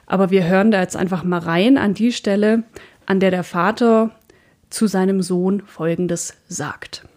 Aber 0.05 0.29
wir 0.29 0.47
hören 0.47 0.69
da 0.69 0.79
jetzt 0.79 0.95
einfach 0.95 1.23
mal 1.23 1.39
rein 1.39 1.79
an 1.79 1.95
die 1.95 2.11
Stelle, 2.11 2.61
an 3.07 3.19
der 3.19 3.31
der 3.31 3.43
Vater 3.43 4.11
zu 4.69 4.85
seinem 4.85 5.23
Sohn 5.23 5.63
Folgendes 5.65 6.35
sagt. 6.47 7.09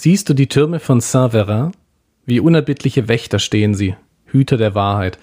Siehst 0.00 0.28
du 0.28 0.34
die 0.34 0.46
Türme 0.46 0.78
von 0.78 1.00
Saint-Verin? 1.00 1.72
Wie 2.24 2.38
unerbittliche 2.38 3.08
Wächter 3.08 3.40
stehen 3.40 3.74
sie, 3.74 3.96
Hüter 4.26 4.56
der 4.56 4.76
Wahrheit. 4.76 5.18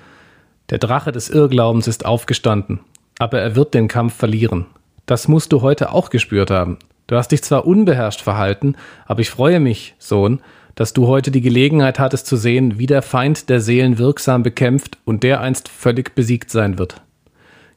Der 0.70 0.79
Drache 0.79 1.13
des 1.13 1.29
Irrglaubens 1.29 1.88
ist 1.88 2.05
aufgestanden, 2.05 2.82
aber 3.17 3.39
er 3.39 3.55
wird 3.55 3.74
den 3.74 3.88
Kampf 3.88 4.15
verlieren. 4.15 4.65
Das 5.05 5.29
musst 5.29 5.53
du 5.53 5.62
heute 5.62 5.94
auch 5.94 6.10
gespürt 6.10 6.51
haben. 6.51 6.77
Du 7.08 7.15
hast 7.15 7.29
dich 7.29 7.41
zwar 7.41 7.65
unbeherrscht 7.65 8.20
verhalten, 8.20 8.75
aber 9.05 9.22
ich 9.22 9.29
freue 9.29 9.62
mich, 9.62 9.96
Sohn, 9.98 10.41
dass 10.75 10.91
du 10.91 11.08
heute 11.08 11.32
die 11.32 11.39
Gelegenheit 11.39 11.98
hattest 11.98 12.27
zu 12.27 12.36
sehen, 12.36 12.77
wie 12.77 12.86
der 12.86 13.01
Feind 13.01 13.48
der 13.48 13.62
Seelen 13.62 13.98
wirksam 13.98 14.44
bekämpft 14.44 14.98
und 15.05 15.24
der 15.24 15.39
einst 15.39 15.70
völlig 15.70 16.15
besiegt 16.15 16.51
sein 16.51 16.77
wird. 16.77 17.01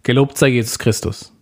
Gelobt 0.02 0.36
sei 0.36 0.48
Jesus 0.48 0.80
Christus. 0.80 1.32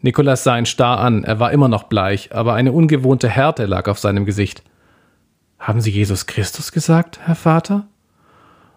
Nikolas 0.00 0.44
sah 0.44 0.56
ihn 0.56 0.66
starr 0.66 1.00
an, 1.00 1.24
er 1.24 1.40
war 1.40 1.50
immer 1.50 1.68
noch 1.68 1.84
bleich, 1.84 2.34
aber 2.34 2.54
eine 2.54 2.72
ungewohnte 2.72 3.28
Härte 3.28 3.66
lag 3.66 3.88
auf 3.88 3.98
seinem 3.98 4.24
Gesicht. 4.24 4.62
Haben 5.58 5.80
Sie 5.80 5.90
Jesus 5.90 6.26
Christus 6.26 6.70
gesagt, 6.70 7.18
Herr 7.24 7.34
Vater? 7.34 7.88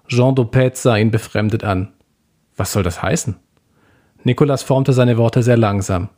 Jean 0.07 0.35
Dopet 0.35 0.77
sah 0.77 0.97
ihn 0.97 1.11
befremdet 1.11 1.63
an. 1.63 1.93
Was 2.57 2.71
soll 2.71 2.83
das 2.83 3.01
heißen? 3.01 3.35
Nikolas 4.23 4.63
formte 4.63 4.93
seine 4.93 5.17
Worte 5.17 5.43
sehr 5.43 5.57
langsam. 5.57 6.09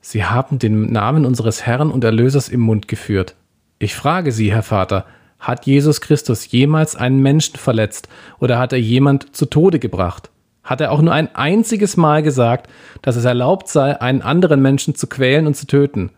Sie 0.00 0.24
haben 0.24 0.58
den 0.58 0.92
Namen 0.92 1.24
unseres 1.24 1.64
Herrn 1.64 1.90
und 1.90 2.04
Erlösers 2.04 2.50
im 2.50 2.60
Mund 2.60 2.88
geführt. 2.88 3.36
Ich 3.78 3.94
frage 3.94 4.32
Sie, 4.32 4.52
Herr 4.52 4.62
Vater, 4.62 5.06
hat 5.38 5.66
Jesus 5.66 6.00
Christus 6.00 6.50
jemals 6.50 6.94
einen 6.94 7.20
Menschen 7.20 7.56
verletzt 7.56 8.08
oder 8.38 8.58
hat 8.58 8.72
er 8.72 8.80
jemand 8.80 9.34
zu 9.34 9.46
Tode 9.46 9.78
gebracht? 9.78 10.30
Hat 10.64 10.80
er 10.80 10.90
auch 10.90 11.02
nur 11.02 11.12
ein 11.12 11.34
einziges 11.34 11.96
Mal 11.96 12.22
gesagt, 12.22 12.70
dass 13.02 13.16
es 13.16 13.26
erlaubt 13.26 13.68
sei, 13.68 14.00
einen 14.00 14.22
anderen 14.22 14.62
Menschen 14.62 14.94
zu 14.94 15.06
quälen 15.06 15.46
und 15.46 15.54
zu 15.54 15.66
töten? 15.66 16.10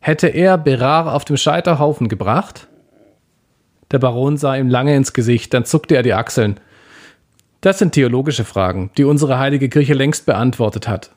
Hätte 0.00 0.26
er 0.26 0.58
Berar 0.58 1.14
auf 1.14 1.24
dem 1.24 1.36
Scheiterhaufen 1.36 2.08
gebracht? 2.08 2.66
Der 3.92 4.00
Baron 4.00 4.36
sah 4.36 4.56
ihm 4.56 4.68
lange 4.68 4.96
ins 4.96 5.12
Gesicht, 5.12 5.54
dann 5.54 5.64
zuckte 5.64 5.94
er 5.94 6.02
die 6.02 6.14
Achseln. 6.14 6.58
Das 7.60 7.78
sind 7.78 7.92
theologische 7.92 8.44
Fragen, 8.44 8.90
die 8.98 9.04
unsere 9.04 9.38
heilige 9.38 9.68
Kirche 9.68 9.94
längst 9.94 10.26
beantwortet 10.26 10.88
hat. 10.88 11.12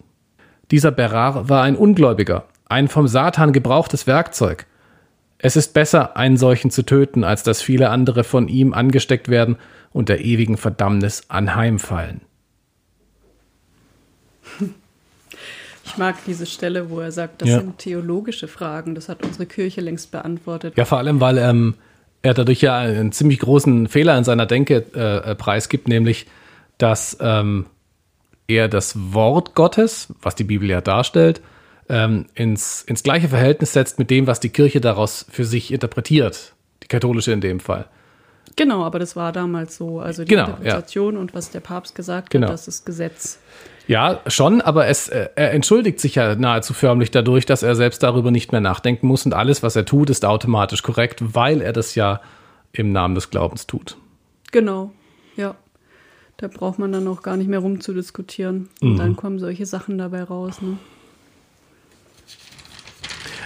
Dieser 0.70 0.92
Berar 0.92 1.50
war 1.50 1.64
ein 1.64 1.76
Ungläubiger, 1.76 2.46
ein 2.70 2.88
vom 2.88 3.08
Satan 3.08 3.52
gebrauchtes 3.52 4.06
Werkzeug. 4.06 4.68
Es 5.40 5.56
ist 5.56 5.74
besser, 5.74 6.16
einen 6.18 6.38
solchen 6.38 6.70
zu 6.70 6.84
töten, 6.84 7.24
als 7.24 7.42
dass 7.42 7.62
viele 7.62 7.90
andere 7.90 8.24
von 8.24 8.48
ihm 8.48 8.74
angesteckt 8.74 9.30
werden 9.30 9.58
und 9.92 10.10
der 10.10 10.24
ewigen 10.24 10.58
Verdammnis 10.58 11.24
anheimfallen. 11.30 12.22
Ich 15.86 15.98
mag 15.98 16.16
diese 16.26 16.46
Stelle, 16.46 16.90
wo 16.90 17.00
er 17.00 17.12
sagt, 17.12 17.42
das 17.42 17.50
ja. 17.50 17.60
sind 17.60 17.78
theologische 17.78 18.48
Fragen. 18.48 18.96
Das 18.96 19.08
hat 19.08 19.24
unsere 19.24 19.46
Kirche 19.46 19.82
längst 19.82 20.12
beantwortet. 20.12 20.76
Ja, 20.76 20.86
vor 20.86 20.98
allem, 20.98 21.22
weil 21.22 21.38
ähm, 21.38 21.76
er 22.24 22.34
dadurch 22.34 22.62
ja 22.62 22.78
einen 22.80 23.12
ziemlich 23.12 23.40
großen 23.40 23.88
Fehler 23.88 24.18
in 24.18 24.24
seiner 24.24 24.48
Denke 24.48 24.86
äh, 24.96 25.32
äh 25.32 25.36
preisgibt, 25.36 25.88
nämlich, 25.88 26.26
dass 26.80 27.18
ähm, 27.22 27.68
er 28.48 28.68
das 28.68 29.14
Wort 29.14 29.54
Gottes, 29.56 30.14
was 30.22 30.36
die 30.36 30.44
Bibel 30.44 30.70
ja 30.70 30.82
darstellt, 30.82 31.42
ähm, 31.88 32.26
ins, 32.34 32.82
ins 32.82 33.04
gleiche 33.04 33.30
Verhältnis 33.30 33.74
setzt 33.74 34.00
mit 34.00 34.10
dem, 34.10 34.26
was 34.26 34.40
die 34.40 34.50
Kirche 34.50 34.82
daraus 34.82 35.26
für 35.30 35.46
sich 35.46 35.72
interpretiert. 35.72 36.54
Die 36.84 36.88
katholische 36.88 37.32
in 37.32 37.42
dem 37.42 37.60
Fall. 37.60 37.86
Genau, 38.56 38.84
aber 38.84 39.00
das 39.00 39.16
war 39.16 39.32
damals 39.32 39.78
so. 39.78 40.00
Also 40.00 40.24
die 40.24 40.30
genau, 40.30 40.46
Interpretation 40.46 41.16
ja. 41.16 41.20
und 41.20 41.34
was 41.34 41.52
der 41.52 41.60
Papst 41.60 41.94
gesagt 41.94 42.30
genau. 42.32 42.48
hat, 42.48 42.54
das 42.54 42.68
ist 42.68 42.86
Gesetz. 42.86 43.40
Ja, 43.88 44.22
schon, 44.28 44.62
aber 44.62 44.88
es, 44.88 45.10
äh, 45.10 45.30
er 45.36 45.52
entschuldigt 45.52 46.00
sich 46.00 46.16
ja 46.16 46.36
nahezu 46.36 46.74
förmlich 46.74 47.12
dadurch, 47.12 47.46
dass 47.46 47.64
er 47.64 47.76
selbst 47.76 48.02
darüber 48.02 48.32
nicht 48.32 48.52
mehr 48.52 48.62
nachdenken 48.62 49.08
muss 49.08 49.26
und 49.26 49.34
alles, 49.34 49.64
was 49.64 49.76
er 49.76 49.86
tut, 49.86 50.10
ist 50.10 50.26
automatisch 50.26 50.82
korrekt, 50.82 51.36
weil 51.36 51.62
er 51.62 51.74
das 51.74 51.96
ja 51.96 52.22
im 52.74 52.92
Namen 52.92 53.16
des 53.16 53.30
Glaubens 53.30 53.68
tut. 53.68 53.98
Genau, 54.52 54.92
ja. 55.36 55.56
Da 56.38 56.50
braucht 56.50 56.80
man 56.80 56.92
dann 56.92 57.08
auch 57.08 57.22
gar 57.22 57.38
nicht 57.38 57.48
mehr 57.48 57.60
rumzudiskutieren. 57.60 58.68
Und 58.82 58.94
mhm. 58.94 58.98
dann 58.98 59.16
kommen 59.16 59.40
solche 59.40 59.66
Sachen 59.66 59.98
dabei 59.98 60.24
raus. 60.24 60.62
Ne? 60.62 60.78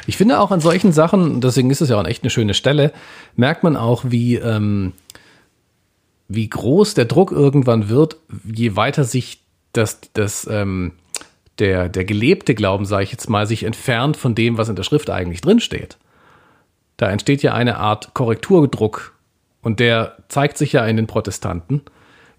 Ich 0.08 0.18
finde 0.18 0.40
auch 0.40 0.50
an 0.50 0.60
solchen 0.60 0.92
Sachen, 0.92 1.40
deswegen 1.40 1.70
ist 1.70 1.82
es 1.82 1.90
ja 1.90 2.02
auch 2.02 2.08
echt 2.08 2.24
eine 2.24 2.32
schöne 2.32 2.56
Stelle, 2.56 2.92
merkt 3.36 3.64
man 3.64 3.78
auch, 3.78 4.06
wie, 4.08 4.38
ähm, 4.38 4.94
wie 6.28 6.50
groß 6.50 6.96
der 6.96 7.06
Druck 7.06 7.32
irgendwann 7.32 7.90
wird, 7.90 8.18
je 8.44 8.76
weiter 8.76 9.04
sich 9.04 9.44
das, 9.74 10.02
das, 10.14 10.48
ähm, 10.50 10.94
der, 11.60 11.90
der 11.90 12.06
gelebte 12.06 12.56
Glauben, 12.56 12.86
sage 12.86 13.04
ich 13.04 13.12
jetzt 13.12 13.30
mal, 13.30 13.48
sich 13.48 13.64
entfernt 13.64 14.18
von 14.18 14.36
dem, 14.36 14.58
was 14.58 14.70
in 14.70 14.76
der 14.76 14.84
Schrift 14.84 15.10
eigentlich 15.10 15.42
drinsteht. 15.42 15.98
Da 16.98 17.10
entsteht 17.10 17.44
ja 17.44 17.54
eine 17.54 17.78
Art 17.78 18.14
Korrekturdruck 18.14 19.14
und 19.62 19.80
der 19.80 20.18
zeigt 20.28 20.58
sich 20.58 20.74
ja 20.74 20.86
in 20.86 20.98
den 20.98 21.08
Protestanten 21.08 21.82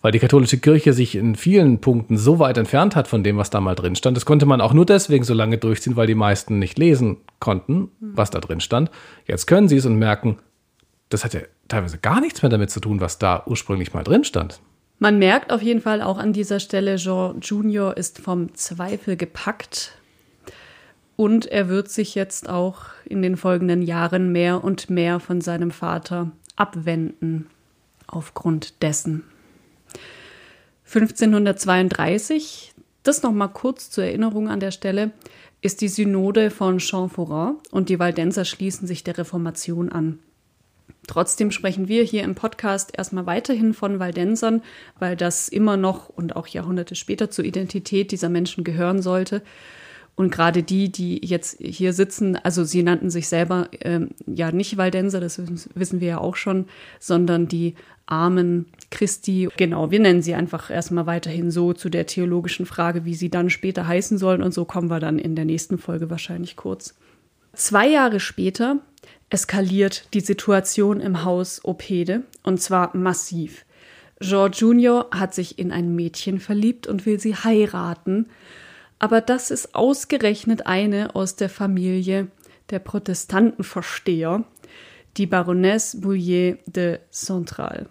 weil 0.02 0.12
die 0.12 0.18
katholische 0.18 0.58
Kirche 0.58 0.92
sich 0.92 1.14
in 1.14 1.34
vielen 1.34 1.80
Punkten 1.80 2.16
so 2.16 2.38
weit 2.38 2.56
entfernt 2.56 2.96
hat 2.96 3.06
von 3.06 3.22
dem, 3.22 3.36
was 3.36 3.50
da 3.50 3.60
mal 3.60 3.74
drin 3.74 3.96
stand. 3.96 4.16
Das 4.16 4.24
konnte 4.24 4.46
man 4.46 4.60
auch 4.60 4.72
nur 4.72 4.86
deswegen 4.86 5.24
so 5.24 5.34
lange 5.34 5.58
durchziehen, 5.58 5.96
weil 5.96 6.06
die 6.06 6.14
meisten 6.14 6.58
nicht 6.58 6.78
lesen 6.78 7.18
konnten, 7.38 7.90
was 8.00 8.30
da 8.30 8.40
drin 8.40 8.60
stand. 8.60 8.90
Jetzt 9.26 9.46
können 9.46 9.68
sie 9.68 9.76
es 9.76 9.86
und 9.86 9.96
merken, 9.96 10.38
das 11.10 11.24
hat 11.24 11.34
ja 11.34 11.40
teilweise 11.68 11.98
gar 11.98 12.20
nichts 12.20 12.42
mehr 12.42 12.50
damit 12.50 12.70
zu 12.70 12.80
tun, 12.80 13.00
was 13.00 13.18
da 13.18 13.42
ursprünglich 13.46 13.92
mal 13.92 14.04
drin 14.04 14.24
stand. 14.24 14.60
Man 15.02 15.18
merkt 15.18 15.50
auf 15.50 15.62
jeden 15.62 15.80
Fall 15.80 16.02
auch 16.02 16.18
an 16.18 16.34
dieser 16.34 16.60
Stelle, 16.60 16.96
Jean 16.96 17.40
Junior 17.40 17.96
ist 17.96 18.18
vom 18.18 18.54
Zweifel 18.54 19.16
gepackt 19.16 19.92
und 21.16 21.46
er 21.46 21.70
wird 21.70 21.90
sich 21.90 22.14
jetzt 22.14 22.50
auch 22.50 22.82
in 23.06 23.22
den 23.22 23.38
folgenden 23.38 23.80
Jahren 23.80 24.30
mehr 24.30 24.62
und 24.62 24.90
mehr 24.90 25.18
von 25.18 25.40
seinem 25.40 25.70
Vater 25.70 26.32
abwenden 26.54 27.46
aufgrund 28.08 28.82
dessen. 28.82 29.24
1532, 30.84 32.74
das 33.02 33.22
noch 33.22 33.32
mal 33.32 33.48
kurz 33.48 33.88
zur 33.88 34.04
Erinnerung 34.04 34.50
an 34.50 34.60
der 34.60 34.70
Stelle, 34.70 35.12
ist 35.62 35.80
die 35.80 35.88
Synode 35.88 36.50
von 36.50 36.78
Champforat 36.78 37.54
und 37.70 37.88
die 37.88 37.98
Waldenser 37.98 38.44
schließen 38.44 38.86
sich 38.86 39.02
der 39.02 39.16
Reformation 39.16 39.90
an. 39.90 40.18
Trotzdem 41.10 41.50
sprechen 41.50 41.88
wir 41.88 42.04
hier 42.04 42.22
im 42.22 42.36
Podcast 42.36 42.92
erstmal 42.96 43.26
weiterhin 43.26 43.74
von 43.74 43.98
Waldensern, 43.98 44.62
weil 45.00 45.16
das 45.16 45.48
immer 45.48 45.76
noch 45.76 46.08
und 46.08 46.36
auch 46.36 46.46
Jahrhunderte 46.46 46.94
später 46.94 47.32
zur 47.32 47.44
Identität 47.44 48.12
dieser 48.12 48.28
Menschen 48.28 48.62
gehören 48.62 49.02
sollte. 49.02 49.42
Und 50.14 50.30
gerade 50.30 50.62
die, 50.62 50.92
die 50.92 51.18
jetzt 51.26 51.58
hier 51.58 51.94
sitzen, 51.94 52.36
also 52.36 52.62
sie 52.62 52.84
nannten 52.84 53.10
sich 53.10 53.26
selber 53.26 53.70
ähm, 53.80 54.10
ja 54.24 54.52
nicht 54.52 54.76
Waldenser, 54.76 55.18
das 55.18 55.42
wissen 55.74 56.00
wir 56.00 56.06
ja 56.06 56.18
auch 56.18 56.36
schon, 56.36 56.66
sondern 57.00 57.48
die 57.48 57.74
Armen 58.06 58.66
Christi. 58.92 59.48
Genau, 59.56 59.90
wir 59.90 59.98
nennen 59.98 60.22
sie 60.22 60.36
einfach 60.36 60.70
erstmal 60.70 61.06
weiterhin 61.06 61.50
so 61.50 61.72
zu 61.72 61.88
der 61.88 62.06
theologischen 62.06 62.66
Frage, 62.66 63.04
wie 63.04 63.16
sie 63.16 63.30
dann 63.30 63.50
später 63.50 63.88
heißen 63.88 64.16
sollen. 64.16 64.44
Und 64.44 64.54
so 64.54 64.64
kommen 64.64 64.90
wir 64.90 65.00
dann 65.00 65.18
in 65.18 65.34
der 65.34 65.44
nächsten 65.44 65.76
Folge 65.76 66.08
wahrscheinlich 66.08 66.54
kurz. 66.54 66.94
Zwei 67.52 67.88
Jahre 67.88 68.20
später 68.20 68.78
eskaliert 69.30 70.04
die 70.12 70.20
Situation 70.20 71.00
im 71.00 71.24
Haus 71.24 71.64
Opede 71.64 72.24
und 72.42 72.60
zwar 72.60 72.96
massiv. 72.96 73.64
George 74.20 74.58
Junior 74.60 75.08
hat 75.12 75.34
sich 75.34 75.58
in 75.58 75.72
ein 75.72 75.94
Mädchen 75.94 76.40
verliebt 76.40 76.86
und 76.86 77.06
will 77.06 77.18
sie 77.18 77.34
heiraten. 77.34 78.26
Aber 78.98 79.22
das 79.22 79.50
ist 79.50 79.74
ausgerechnet 79.74 80.66
eine 80.66 81.14
aus 81.14 81.36
der 81.36 81.48
Familie 81.48 82.28
der 82.68 82.80
Protestantenversteher, 82.80 84.44
die 85.16 85.26
Baronesse 85.26 86.00
Bouillet 86.00 86.58
de 86.66 86.98
Central. 87.10 87.88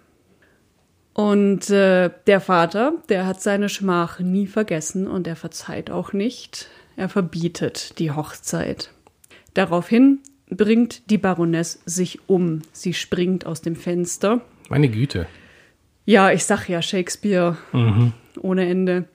Und 1.13 1.69
äh, 1.69 2.11
der 2.27 2.39
Vater, 2.39 2.93
der 3.09 3.25
hat 3.25 3.41
seine 3.41 3.67
Schmach 3.67 4.19
nie 4.19 4.47
vergessen 4.47 5.07
und 5.07 5.27
er 5.27 5.35
verzeiht 5.35 5.89
auch 5.89 6.13
nicht. 6.13 6.69
Er 6.95 7.09
verbietet 7.09 7.97
die 7.99 8.11
Hochzeit. 8.11 8.91
Daraufhin 9.53 10.19
bringt 10.49 11.09
die 11.09 11.17
Baroness 11.17 11.81
sich 11.85 12.19
um. 12.27 12.61
Sie 12.71 12.93
springt 12.93 13.45
aus 13.45 13.61
dem 13.61 13.75
Fenster. 13.75 14.41
Meine 14.69 14.89
Güte. 14.89 15.27
Ja, 16.05 16.31
ich 16.31 16.43
sag 16.43 16.67
ja 16.67 16.81
Shakespeare 16.81 17.57
mhm. 17.71 18.13
ohne 18.41 18.67
Ende. 18.67 19.05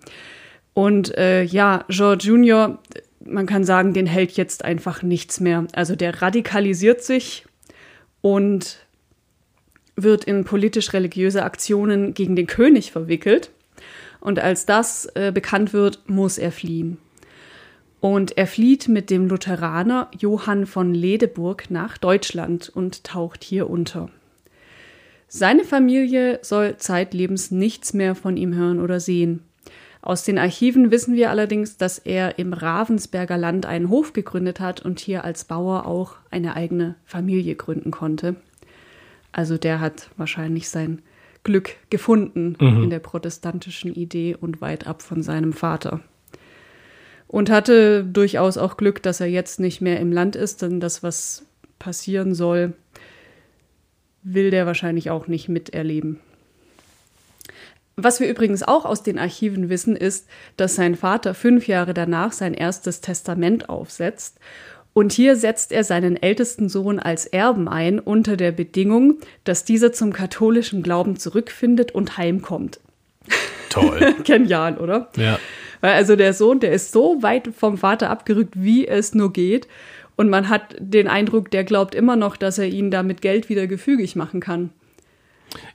Und 0.74 1.16
äh, 1.16 1.42
ja, 1.42 1.84
George 1.88 2.24
Junior, 2.28 2.78
man 3.24 3.46
kann 3.46 3.64
sagen, 3.64 3.92
den 3.94 4.06
hält 4.06 4.32
jetzt 4.32 4.64
einfach 4.64 5.02
nichts 5.02 5.40
mehr. 5.40 5.66
Also 5.72 5.96
der 5.96 6.22
radikalisiert 6.22 7.02
sich 7.02 7.44
und 8.20 8.78
wird 9.96 10.24
in 10.24 10.44
politisch-religiöse 10.44 11.44
Aktionen 11.44 12.14
gegen 12.14 12.36
den 12.36 12.46
König 12.46 12.92
verwickelt. 12.92 13.50
Und 14.20 14.38
als 14.38 14.66
das 14.66 15.06
äh, 15.14 15.32
bekannt 15.32 15.72
wird, 15.72 16.08
muss 16.08 16.38
er 16.38 16.50
fliehen. 16.50 16.98
Und 18.04 18.36
er 18.36 18.46
flieht 18.46 18.86
mit 18.86 19.08
dem 19.08 19.28
Lutheraner 19.28 20.10
Johann 20.18 20.66
von 20.66 20.92
Ledeburg 20.92 21.70
nach 21.70 21.96
Deutschland 21.96 22.68
und 22.68 23.02
taucht 23.02 23.42
hier 23.42 23.70
unter. 23.70 24.10
Seine 25.26 25.64
Familie 25.64 26.38
soll 26.42 26.76
zeitlebens 26.76 27.50
nichts 27.50 27.94
mehr 27.94 28.14
von 28.14 28.36
ihm 28.36 28.54
hören 28.54 28.78
oder 28.78 29.00
sehen. 29.00 29.40
Aus 30.02 30.22
den 30.22 30.36
Archiven 30.36 30.90
wissen 30.90 31.14
wir 31.14 31.30
allerdings, 31.30 31.78
dass 31.78 31.98
er 31.98 32.38
im 32.38 32.52
Ravensberger 32.52 33.38
Land 33.38 33.64
einen 33.64 33.88
Hof 33.88 34.12
gegründet 34.12 34.60
hat 34.60 34.84
und 34.84 35.00
hier 35.00 35.24
als 35.24 35.46
Bauer 35.46 35.86
auch 35.86 36.16
eine 36.30 36.56
eigene 36.56 36.96
Familie 37.06 37.54
gründen 37.54 37.90
konnte. 37.90 38.36
Also 39.32 39.56
der 39.56 39.80
hat 39.80 40.10
wahrscheinlich 40.18 40.68
sein 40.68 41.00
Glück 41.42 41.76
gefunden 41.88 42.54
mhm. 42.60 42.82
in 42.82 42.90
der 42.90 42.98
protestantischen 42.98 43.94
Idee 43.94 44.36
und 44.38 44.60
weit 44.60 44.86
ab 44.86 45.00
von 45.00 45.22
seinem 45.22 45.54
Vater. 45.54 46.00
Und 47.34 47.50
hatte 47.50 48.04
durchaus 48.04 48.56
auch 48.56 48.76
Glück, 48.76 49.02
dass 49.02 49.18
er 49.18 49.26
jetzt 49.26 49.58
nicht 49.58 49.80
mehr 49.80 49.98
im 49.98 50.12
Land 50.12 50.36
ist, 50.36 50.62
denn 50.62 50.78
das, 50.78 51.02
was 51.02 51.44
passieren 51.80 52.32
soll, 52.32 52.74
will 54.22 54.52
der 54.52 54.66
wahrscheinlich 54.66 55.10
auch 55.10 55.26
nicht 55.26 55.48
miterleben. 55.48 56.20
Was 57.96 58.20
wir 58.20 58.28
übrigens 58.28 58.62
auch 58.62 58.84
aus 58.84 59.02
den 59.02 59.18
Archiven 59.18 59.68
wissen, 59.68 59.96
ist, 59.96 60.28
dass 60.56 60.76
sein 60.76 60.94
Vater 60.94 61.34
fünf 61.34 61.66
Jahre 61.66 61.92
danach 61.92 62.30
sein 62.30 62.54
erstes 62.54 63.00
Testament 63.00 63.68
aufsetzt 63.68 64.38
und 64.92 65.12
hier 65.12 65.34
setzt 65.34 65.72
er 65.72 65.82
seinen 65.82 66.16
ältesten 66.16 66.68
Sohn 66.68 67.00
als 67.00 67.26
Erben 67.26 67.66
ein, 67.66 67.98
unter 67.98 68.36
der 68.36 68.52
Bedingung, 68.52 69.18
dass 69.42 69.64
dieser 69.64 69.92
zum 69.92 70.12
katholischen 70.12 70.84
Glauben 70.84 71.16
zurückfindet 71.16 71.90
und 71.90 72.16
heimkommt. 72.16 72.78
Toll. 73.70 74.14
Genial, 74.22 74.78
oder? 74.78 75.10
Ja. 75.16 75.40
Weil 75.84 75.92
also 75.92 76.16
der 76.16 76.32
Sohn, 76.32 76.60
der 76.60 76.72
ist 76.72 76.92
so 76.92 77.22
weit 77.22 77.50
vom 77.54 77.76
Vater 77.76 78.08
abgerückt, 78.08 78.54
wie 78.56 78.88
es 78.88 79.14
nur 79.14 79.34
geht. 79.34 79.68
Und 80.16 80.30
man 80.30 80.48
hat 80.48 80.74
den 80.78 81.08
Eindruck, 81.08 81.50
der 81.50 81.62
glaubt 81.62 81.94
immer 81.94 82.16
noch, 82.16 82.38
dass 82.38 82.56
er 82.56 82.68
ihn 82.68 82.90
da 82.90 83.02
mit 83.02 83.20
Geld 83.20 83.50
wieder 83.50 83.66
gefügig 83.66 84.16
machen 84.16 84.40
kann. 84.40 84.70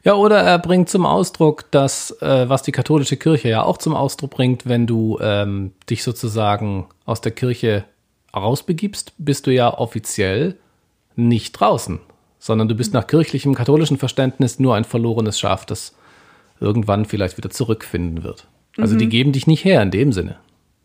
Ja, 0.04 0.16
oder 0.16 0.40
er 0.40 0.58
bringt 0.58 0.90
zum 0.90 1.06
Ausdruck, 1.06 1.70
dass, 1.70 2.10
äh, 2.24 2.50
was 2.50 2.64
die 2.64 2.72
katholische 2.72 3.18
Kirche 3.18 3.50
ja 3.50 3.62
auch 3.62 3.78
zum 3.78 3.94
Ausdruck 3.94 4.32
bringt, 4.32 4.68
wenn 4.68 4.88
du 4.88 5.20
ähm, 5.22 5.74
dich 5.88 6.02
sozusagen 6.02 6.88
aus 7.06 7.22
der 7.22 7.32
Kirche 7.32 7.86
rausbegibst, 8.36 9.14
bist 9.20 9.46
du 9.46 9.54
ja 9.54 9.78
offiziell 9.78 10.56
nicht 11.18 11.52
draußen, 11.52 12.00
sondern 12.40 12.68
du 12.68 12.74
bist 12.74 12.96
nach 12.96 13.06
kirchlichem 13.06 13.54
katholischen 13.54 14.00
Verständnis 14.00 14.58
nur 14.58 14.74
ein 14.74 14.86
verlorenes 14.86 15.40
Schaf, 15.40 15.68
das 15.68 15.94
irgendwann 16.60 17.06
vielleicht 17.06 17.38
wieder 17.38 17.52
zurückfinden 17.52 18.24
wird. 18.24 18.48
Also 18.78 18.96
mhm. 18.96 19.00
die 19.00 19.10
geben 19.10 19.32
dich 19.32 19.48
nicht 19.48 19.66
her 19.66 19.82
in 19.82 19.92
dem 19.92 20.12
Sinne. 20.12 20.38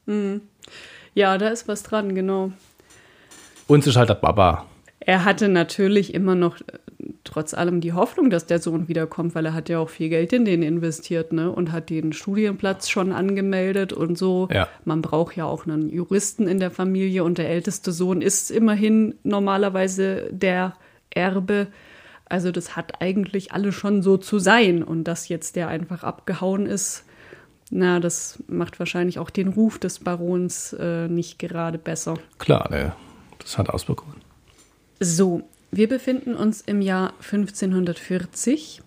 Mhm. 0.06 0.40
Ja, 1.14 1.38
da 1.38 1.48
ist 1.48 1.68
was 1.68 1.82
dran, 1.82 2.14
genau. 2.14 2.52
Uns 3.66 3.86
ist 3.86 3.96
halt 3.96 4.08
der 4.08 4.14
Baba. 4.14 4.66
Er 5.00 5.24
hatte 5.24 5.48
natürlich 5.48 6.14
immer 6.14 6.34
noch 6.34 6.58
trotz 7.24 7.54
allem 7.54 7.80
die 7.80 7.92
Hoffnung, 7.92 8.30
dass 8.30 8.46
der 8.46 8.58
Sohn 8.58 8.88
wiederkommt, 8.88 9.34
weil 9.34 9.46
er 9.46 9.54
hat 9.54 9.68
ja 9.68 9.78
auch 9.78 9.88
viel 9.88 10.08
Geld 10.08 10.32
in 10.32 10.44
den 10.44 10.62
investiert, 10.62 11.32
ne? 11.32 11.50
Und 11.50 11.72
hat 11.72 11.90
den 11.90 12.12
Studienplatz 12.12 12.88
schon 12.88 13.12
angemeldet 13.12 13.92
und 13.92 14.16
so. 14.16 14.48
Ja. 14.50 14.68
Man 14.84 15.02
braucht 15.02 15.36
ja 15.36 15.44
auch 15.44 15.66
einen 15.66 15.90
Juristen 15.90 16.46
in 16.46 16.58
der 16.58 16.70
Familie 16.70 17.24
und 17.24 17.38
der 17.38 17.50
älteste 17.50 17.92
Sohn 17.92 18.22
ist 18.22 18.50
immerhin 18.50 19.14
normalerweise 19.22 20.28
der 20.30 20.74
Erbe. 21.10 21.66
Also 22.26 22.50
das 22.50 22.76
hat 22.76 23.02
eigentlich 23.02 23.52
alles 23.52 23.74
schon 23.74 24.02
so 24.02 24.16
zu 24.16 24.38
sein. 24.38 24.82
Und 24.82 25.04
dass 25.04 25.28
jetzt 25.28 25.56
der 25.56 25.68
einfach 25.68 26.02
abgehauen 26.02 26.66
ist, 26.66 27.04
na, 27.70 28.00
das 28.00 28.42
macht 28.46 28.78
wahrscheinlich 28.78 29.18
auch 29.18 29.30
den 29.30 29.48
Ruf 29.48 29.78
des 29.78 29.98
Barons 29.98 30.74
äh, 30.74 31.08
nicht 31.08 31.38
gerade 31.38 31.78
besser. 31.78 32.14
Klar, 32.38 32.70
ne, 32.70 32.92
das 33.38 33.58
hat 33.58 33.70
Auswirkungen. 33.70 34.16
So, 35.00 35.42
wir 35.70 35.88
befinden 35.88 36.34
uns 36.34 36.60
im 36.60 36.80
Jahr 36.80 37.14
1540 37.20 38.82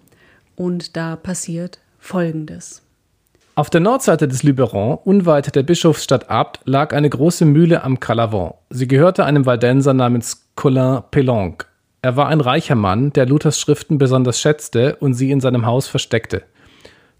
und 0.55 0.95
da 0.95 1.15
passiert 1.15 1.79
Folgendes. 1.99 2.81
Auf 3.55 3.71
der 3.71 3.81
Nordseite 3.81 4.27
des 4.27 4.43
Luberon, 4.43 4.99
unweit 5.03 5.55
der 5.55 5.63
Bischofsstadt 5.63 6.29
Abt, 6.29 6.59
lag 6.65 6.93
eine 6.93 7.09
große 7.09 7.43
Mühle 7.43 7.83
am 7.83 7.99
Calavant. 7.99 8.53
Sie 8.69 8.87
gehörte 8.87 9.25
einem 9.25 9.47
Waldenser 9.47 9.95
namens 9.95 10.47
Colin 10.55 11.01
Pelonc. 11.09 11.65
Er 12.03 12.15
war 12.15 12.27
ein 12.27 12.39
reicher 12.39 12.75
Mann, 12.75 13.11
der 13.13 13.25
Luthers 13.25 13.59
Schriften 13.59 13.97
besonders 13.97 14.39
schätzte 14.39 14.95
und 14.97 15.15
sie 15.15 15.31
in 15.31 15.41
seinem 15.41 15.65
Haus 15.65 15.87
versteckte. 15.87 16.43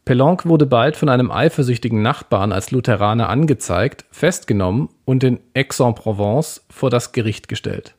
Pelonc 0.08 0.46
wurde 0.46 0.66
bald 0.66 0.96
von 0.96 1.10
einem 1.10 1.32
eifersüchtigen 1.32 2.02
Nachbarn 2.02 2.54
als 2.54 2.72
Lutheraner 2.72 3.28
angezeigt, 3.28 4.06
festgenommen 4.10 4.88
und 5.04 5.22
in 5.26 5.42
Aix-en-Provence 5.54 6.66
vor 6.70 6.90
das 6.90 7.12
Gericht 7.12 7.50
gestellt. 7.50 7.94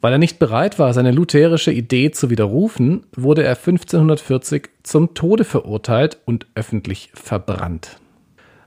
Weil 0.00 0.12
er 0.12 0.18
nicht 0.18 0.38
bereit 0.38 0.78
war, 0.78 0.94
seine 0.94 1.10
lutherische 1.10 1.72
Idee 1.72 2.10
zu 2.10 2.30
widerrufen, 2.30 3.04
wurde 3.14 3.42
er 3.42 3.50
1540 3.50 4.70
zum 4.82 5.12
Tode 5.12 5.44
verurteilt 5.44 6.16
und 6.24 6.46
öffentlich 6.54 7.10
verbrannt. 7.12 7.98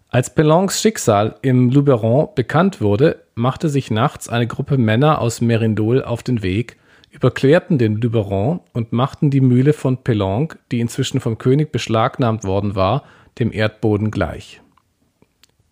Als 0.09 0.35
Pelons 0.35 0.79
Schicksal 0.79 1.37
im 1.41 1.71
Luberon 1.71 2.27
bekannt 2.35 2.81
wurde, 2.81 3.23
machte 3.33 3.67
sich 3.67 3.89
nachts 3.89 4.29
eine 4.29 4.45
Gruppe 4.45 4.77
Männer 4.77 5.19
aus 5.21 5.41
Merindol 5.41 6.03
auf 6.03 6.21
den 6.21 6.43
Weg, 6.43 6.77
überquerten 7.13 7.77
den 7.77 8.01
Luberon 8.01 8.59
und 8.73 8.91
machten 8.91 9.29
die 9.29 9.41
Mühle 9.41 9.73
von 9.73 9.97
Pelonc, 9.97 10.57
die 10.71 10.79
inzwischen 10.79 11.19
vom 11.19 11.37
König 11.37 11.71
beschlagnahmt 11.71 12.43
worden 12.43 12.75
war, 12.75 13.03
dem 13.39 13.53
Erdboden 13.53 14.11
gleich. 14.11 14.61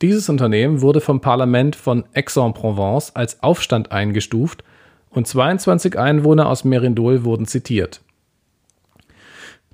Dieses 0.02 0.30
Unternehmen 0.30 0.82
wurde 0.82 1.02
vom 1.02 1.20
Parlament 1.20 1.76
von 1.76 2.06
Aix-en-Provence 2.14 3.16
als 3.16 3.44
Aufstand 3.44 3.92
eingestuft 3.92 4.64
und 5.10 5.28
22 5.28 5.98
Einwohner 5.98 6.48
aus 6.48 6.64
Merindol 6.64 7.24
wurden 7.24 7.46
zitiert. 7.46 8.02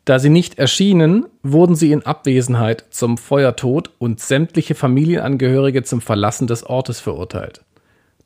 Da 0.04 0.20
sie 0.20 0.30
nicht 0.30 0.58
erschienen, 0.58 1.26
wurden 1.44 1.76
sie 1.76 1.92
in 1.92 2.06
Abwesenheit 2.06 2.86
zum 2.92 3.18
Feuertod 3.18 3.92
und 4.00 4.22
sämtliche 4.22 4.74
Familienangehörige 4.74 5.84
zum 5.84 6.00
Verlassen 6.00 6.48
des 6.48 6.66
Ortes 6.66 7.02
verurteilt. 7.02 7.62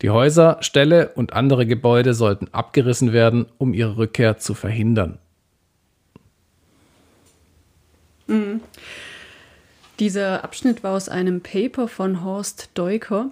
Die 0.01 0.09
Häuser, 0.09 0.57
Ställe 0.61 1.09
und 1.15 1.33
andere 1.33 1.67
Gebäude 1.67 2.13
sollten 2.13 2.47
abgerissen 2.51 3.13
werden, 3.13 3.45
um 3.57 3.73
ihre 3.73 3.97
Rückkehr 3.97 4.37
zu 4.37 4.53
verhindern. 4.53 5.19
Mhm. 8.27 8.61
Dieser 9.99 10.43
Abschnitt 10.43 10.83
war 10.83 10.95
aus 10.95 11.09
einem 11.09 11.41
Paper 11.41 11.87
von 11.87 12.23
Horst 12.23 12.71
Deuker. 12.73 13.29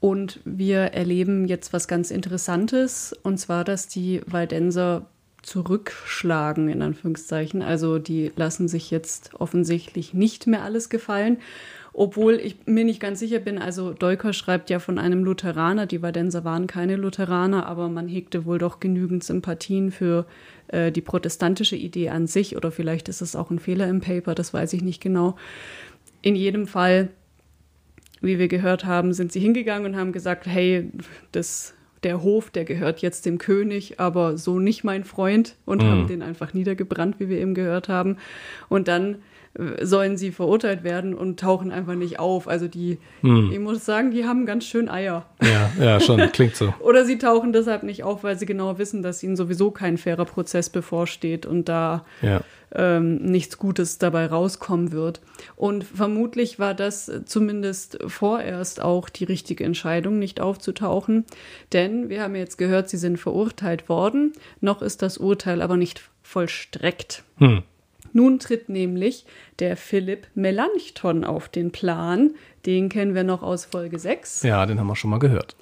Und 0.00 0.40
wir 0.44 0.78
erleben 0.78 1.46
jetzt 1.46 1.72
was 1.72 1.88
ganz 1.88 2.10
Interessantes, 2.12 3.12
und 3.24 3.38
zwar, 3.38 3.64
dass 3.64 3.88
die 3.88 4.22
Waldenser 4.26 5.06
zurückschlagen, 5.42 6.68
in 6.68 6.82
Anführungszeichen. 6.82 7.62
Also 7.62 7.98
die 7.98 8.32
lassen 8.36 8.68
sich 8.68 8.90
jetzt 8.90 9.34
offensichtlich 9.34 10.14
nicht 10.14 10.46
mehr 10.46 10.62
alles 10.62 10.88
gefallen. 10.88 11.38
Obwohl 12.00 12.34
ich 12.34 12.54
mir 12.64 12.84
nicht 12.84 13.00
ganz 13.00 13.18
sicher 13.18 13.40
bin, 13.40 13.58
also 13.58 13.92
Deuker 13.92 14.32
schreibt 14.32 14.70
ja 14.70 14.78
von 14.78 15.00
einem 15.00 15.24
Lutheraner, 15.24 15.86
die 15.86 16.00
Waldenser 16.00 16.44
waren 16.44 16.68
keine 16.68 16.94
Lutheraner, 16.94 17.66
aber 17.66 17.88
man 17.88 18.06
hegte 18.06 18.44
wohl 18.44 18.58
doch 18.58 18.78
genügend 18.78 19.24
Sympathien 19.24 19.90
für 19.90 20.24
äh, 20.68 20.92
die 20.92 21.00
protestantische 21.00 21.74
Idee 21.74 22.10
an 22.10 22.28
sich, 22.28 22.56
oder 22.56 22.70
vielleicht 22.70 23.08
ist 23.08 23.20
es 23.20 23.34
auch 23.34 23.50
ein 23.50 23.58
Fehler 23.58 23.88
im 23.88 24.00
Paper, 24.00 24.36
das 24.36 24.54
weiß 24.54 24.74
ich 24.74 24.82
nicht 24.82 25.00
genau. 25.00 25.34
In 26.22 26.36
jedem 26.36 26.68
Fall 26.68 27.08
wie 28.20 28.38
wir 28.38 28.48
gehört 28.48 28.84
haben, 28.84 29.12
sind 29.12 29.32
sie 29.32 29.40
hingegangen 29.40 29.92
und 29.92 29.98
haben 29.98 30.12
gesagt, 30.12 30.46
hey, 30.46 30.90
das, 31.32 31.74
der 32.02 32.22
Hof, 32.22 32.50
der 32.50 32.64
gehört 32.64 33.00
jetzt 33.00 33.26
dem 33.26 33.38
König, 33.38 34.00
aber 34.00 34.36
so 34.36 34.58
nicht 34.58 34.84
mein 34.84 35.04
Freund 35.04 35.56
und 35.64 35.82
mhm. 35.82 35.86
haben 35.88 36.06
den 36.06 36.22
einfach 36.22 36.54
niedergebrannt, 36.54 37.16
wie 37.18 37.28
wir 37.28 37.38
eben 37.38 37.54
gehört 37.54 37.88
haben. 37.88 38.16
Und 38.68 38.88
dann 38.88 39.16
sollen 39.80 40.16
sie 40.16 40.30
verurteilt 40.30 40.84
werden 40.84 41.14
und 41.14 41.40
tauchen 41.40 41.72
einfach 41.72 41.94
nicht 41.94 42.20
auf. 42.20 42.46
Also 42.46 42.68
die, 42.68 42.98
hm. 43.22 43.50
ich 43.52 43.58
muss 43.58 43.84
sagen, 43.84 44.12
die 44.12 44.24
haben 44.24 44.46
ganz 44.46 44.64
schön 44.64 44.88
Eier. 44.88 45.26
Ja, 45.42 45.70
ja, 45.80 46.00
schon, 46.00 46.20
klingt 46.32 46.54
so. 46.54 46.72
Oder 46.80 47.04
sie 47.04 47.18
tauchen 47.18 47.52
deshalb 47.52 47.82
nicht 47.82 48.04
auf, 48.04 48.22
weil 48.22 48.38
sie 48.38 48.46
genau 48.46 48.78
wissen, 48.78 49.02
dass 49.02 49.22
ihnen 49.22 49.36
sowieso 49.36 49.70
kein 49.70 49.98
fairer 49.98 50.26
Prozess 50.26 50.70
bevorsteht 50.70 51.44
und 51.44 51.68
da 51.68 52.04
ja. 52.22 52.40
ähm, 52.72 53.16
nichts 53.16 53.58
Gutes 53.58 53.98
dabei 53.98 54.26
rauskommen 54.26 54.92
wird. 54.92 55.20
Und 55.56 55.82
vermutlich 55.82 56.60
war 56.60 56.74
das 56.74 57.10
zumindest 57.24 57.98
vorerst 58.06 58.80
auch 58.80 59.08
die 59.08 59.24
richtige 59.24 59.64
Entscheidung, 59.64 60.20
nicht 60.20 60.40
aufzutauchen. 60.40 61.24
Denn 61.72 62.08
wir 62.10 62.22
haben 62.22 62.36
jetzt 62.36 62.58
gehört, 62.58 62.88
sie 62.88 62.98
sind 62.98 63.18
verurteilt 63.18 63.88
worden. 63.88 64.34
Noch 64.60 64.82
ist 64.82 65.02
das 65.02 65.18
Urteil 65.18 65.62
aber 65.62 65.76
nicht 65.76 66.02
vollstreckt. 66.22 67.24
Hm. 67.38 67.64
Nun 68.12 68.38
tritt 68.38 68.68
nämlich 68.68 69.26
der 69.58 69.76
Philipp 69.76 70.26
Melanchthon 70.34 71.24
auf 71.24 71.48
den 71.48 71.72
Plan. 71.72 72.34
Den 72.66 72.88
kennen 72.88 73.14
wir 73.14 73.24
noch 73.24 73.42
aus 73.42 73.64
Folge 73.64 73.98
6. 73.98 74.42
Ja, 74.42 74.66
den 74.66 74.78
haben 74.78 74.86
wir 74.86 74.96
schon 74.96 75.10
mal 75.10 75.18
gehört. 75.18 75.56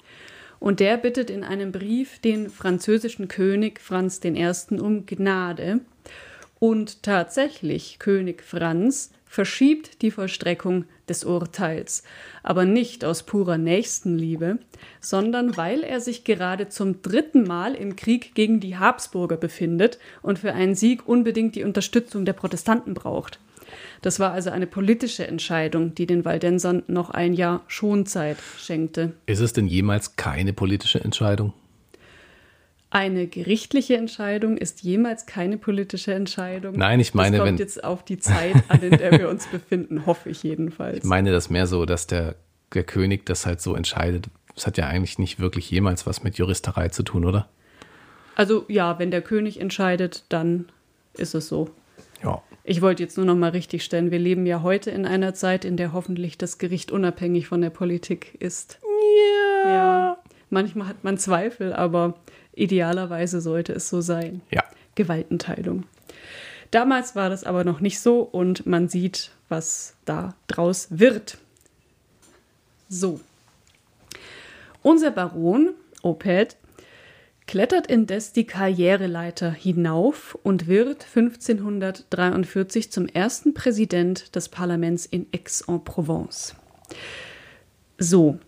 Und 0.59 0.79
der 0.79 0.97
bittet 0.97 1.29
in 1.29 1.43
einem 1.43 1.71
Brief 1.71 2.19
den 2.19 2.49
französischen 2.49 3.27
König 3.27 3.79
Franz 3.79 4.19
I. 4.23 4.51
um 4.79 5.05
Gnade. 5.05 5.81
Und 6.59 7.03
tatsächlich, 7.03 7.99
König 7.99 8.43
Franz 8.43 9.11
verschiebt 9.25 10.01
die 10.01 10.09
Vollstreckung 10.09 10.85
des 11.09 11.23
Urteils, 11.23 12.03
aber 12.43 12.65
nicht 12.65 13.05
aus 13.05 13.23
purer 13.23 13.57
Nächstenliebe, 13.57 14.59
sondern 14.99 15.57
weil 15.57 15.83
er 15.83 16.01
sich 16.01 16.23
gerade 16.23 16.69
zum 16.69 17.01
dritten 17.01 17.43
Mal 17.43 17.73
im 17.75 17.95
Krieg 17.95 18.35
gegen 18.35 18.59
die 18.59 18.77
Habsburger 18.77 19.37
befindet 19.37 19.99
und 20.21 20.39
für 20.39 20.53
einen 20.53 20.75
Sieg 20.75 21.07
unbedingt 21.07 21.55
die 21.55 21.63
Unterstützung 21.63 22.25
der 22.25 22.33
Protestanten 22.33 22.93
braucht. 22.93 23.39
Das 24.01 24.19
war 24.19 24.31
also 24.31 24.49
eine 24.49 24.67
politische 24.67 25.27
Entscheidung, 25.27 25.95
die 25.95 26.05
den 26.05 26.25
Waldensern 26.25 26.83
noch 26.87 27.09
ein 27.09 27.33
Jahr 27.33 27.63
Schonzeit 27.67 28.37
schenkte. 28.57 29.13
Ist 29.25 29.41
es 29.41 29.53
denn 29.53 29.67
jemals 29.67 30.15
keine 30.15 30.53
politische 30.53 31.03
Entscheidung? 31.03 31.53
Eine 32.89 33.27
gerichtliche 33.27 33.97
Entscheidung 33.97 34.55
ist 34.57 34.81
jemals 34.81 35.25
keine 35.25 35.57
politische 35.57 36.13
Entscheidung. 36.13 36.77
Nein, 36.77 37.01
ich 37.01 37.13
meine, 37.13 37.37
das 37.37 37.45
kommt 37.45 37.59
wenn 37.59 37.65
jetzt 37.65 37.83
auf 37.83 38.03
die 38.05 38.17
Zeit 38.17 38.55
an, 38.69 38.81
in 38.81 38.91
der 38.91 39.11
wir 39.11 39.29
uns 39.29 39.47
befinden, 39.51 40.05
hoffe 40.05 40.29
ich 40.29 40.41
jedenfalls. 40.43 40.99
Ich 40.99 41.03
meine 41.03 41.31
das 41.31 41.49
mehr 41.49 41.67
so, 41.67 41.85
dass 41.85 42.07
der, 42.07 42.35
der 42.73 42.83
König 42.83 43.25
das 43.25 43.45
halt 43.45 43.59
so 43.59 43.75
entscheidet. 43.75 44.27
Das 44.55 44.67
hat 44.67 44.77
ja 44.77 44.87
eigentlich 44.87 45.19
nicht 45.19 45.39
wirklich 45.39 45.69
jemals 45.69 46.07
was 46.07 46.23
mit 46.23 46.37
Juristerei 46.37 46.87
zu 46.87 47.03
tun, 47.03 47.25
oder? 47.25 47.49
Also 48.35 48.65
ja, 48.69 48.99
wenn 48.99 49.11
der 49.11 49.21
König 49.21 49.59
entscheidet, 49.59 50.23
dann 50.29 50.69
ist 51.15 51.35
es 51.35 51.49
so. 51.49 51.69
Ja. 52.23 52.41
Ich 52.63 52.81
wollte 52.81 53.03
jetzt 53.03 53.17
nur 53.17 53.25
noch 53.25 53.35
mal 53.35 53.49
richtig 53.49 53.83
stellen, 53.83 54.11
wir 54.11 54.19
leben 54.19 54.45
ja 54.45 54.61
heute 54.61 54.91
in 54.91 55.05
einer 55.05 55.33
Zeit, 55.33 55.65
in 55.65 55.77
der 55.77 55.93
hoffentlich 55.93 56.37
das 56.37 56.57
Gericht 56.57 56.91
unabhängig 56.91 57.47
von 57.47 57.61
der 57.61 57.69
Politik 57.69 58.35
ist. 58.39 58.79
Ja. 59.65 59.69
ja. 59.69 60.17
Manchmal 60.49 60.87
hat 60.87 61.03
man 61.03 61.17
Zweifel, 61.17 61.73
aber 61.73 62.15
Idealerweise 62.57 63.41
sollte 63.41 63.73
es 63.73 63.89
so 63.89 64.01
sein. 64.01 64.41
Ja. 64.51 64.63
Gewaltenteilung. 64.95 65.85
Damals 66.71 67.15
war 67.15 67.29
das 67.29 67.43
aber 67.43 67.63
noch 67.63 67.79
nicht 67.79 67.99
so 67.99 68.21
und 68.21 68.65
man 68.65 68.89
sieht, 68.89 69.31
was 69.47 69.95
da 70.05 70.35
draus 70.47 70.87
wird. 70.89 71.37
So. 72.89 73.21
Unser 74.81 75.11
Baron, 75.11 75.71
Opet, 76.01 76.57
klettert 77.45 77.87
indes 77.87 78.33
die 78.33 78.45
Karriereleiter 78.45 79.51
hinauf 79.51 80.37
und 80.43 80.67
wird 80.67 81.05
1543 81.15 82.91
zum 82.91 83.07
ersten 83.07 83.53
Präsident 83.53 84.35
des 84.35 84.49
Parlaments 84.49 85.05
in 85.05 85.27
Aix-en-Provence. 85.33 86.55
So, 87.97 88.39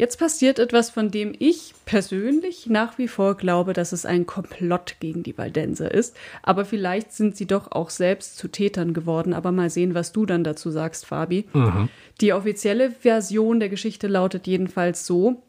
Jetzt 0.00 0.18
passiert 0.18 0.58
etwas, 0.58 0.88
von 0.88 1.10
dem 1.10 1.34
ich 1.38 1.74
persönlich 1.84 2.68
nach 2.68 2.96
wie 2.96 3.06
vor 3.06 3.36
glaube, 3.36 3.74
dass 3.74 3.92
es 3.92 4.06
ein 4.06 4.24
Komplott 4.24 4.96
gegen 4.98 5.22
die 5.22 5.36
Waldenser 5.36 5.92
ist. 5.92 6.16
Aber 6.42 6.64
vielleicht 6.64 7.12
sind 7.12 7.36
sie 7.36 7.46
doch 7.46 7.70
auch 7.70 7.90
selbst 7.90 8.38
zu 8.38 8.48
Tätern 8.48 8.94
geworden. 8.94 9.34
Aber 9.34 9.52
mal 9.52 9.68
sehen, 9.68 9.92
was 9.92 10.12
du 10.12 10.24
dann 10.24 10.42
dazu 10.42 10.70
sagst, 10.70 11.04
Fabi. 11.04 11.48
Mhm. 11.52 11.90
Die 12.22 12.32
offizielle 12.32 12.90
Version 12.90 13.60
der 13.60 13.68
Geschichte 13.68 14.06
lautet 14.06 14.46
jedenfalls 14.46 15.04
so: 15.04 15.42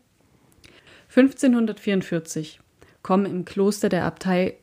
1544 1.16 2.60
kommen 3.04 3.28
im 3.28 3.46
Kloster 3.46 3.88
der 3.88 4.04
Abtei 4.04 4.58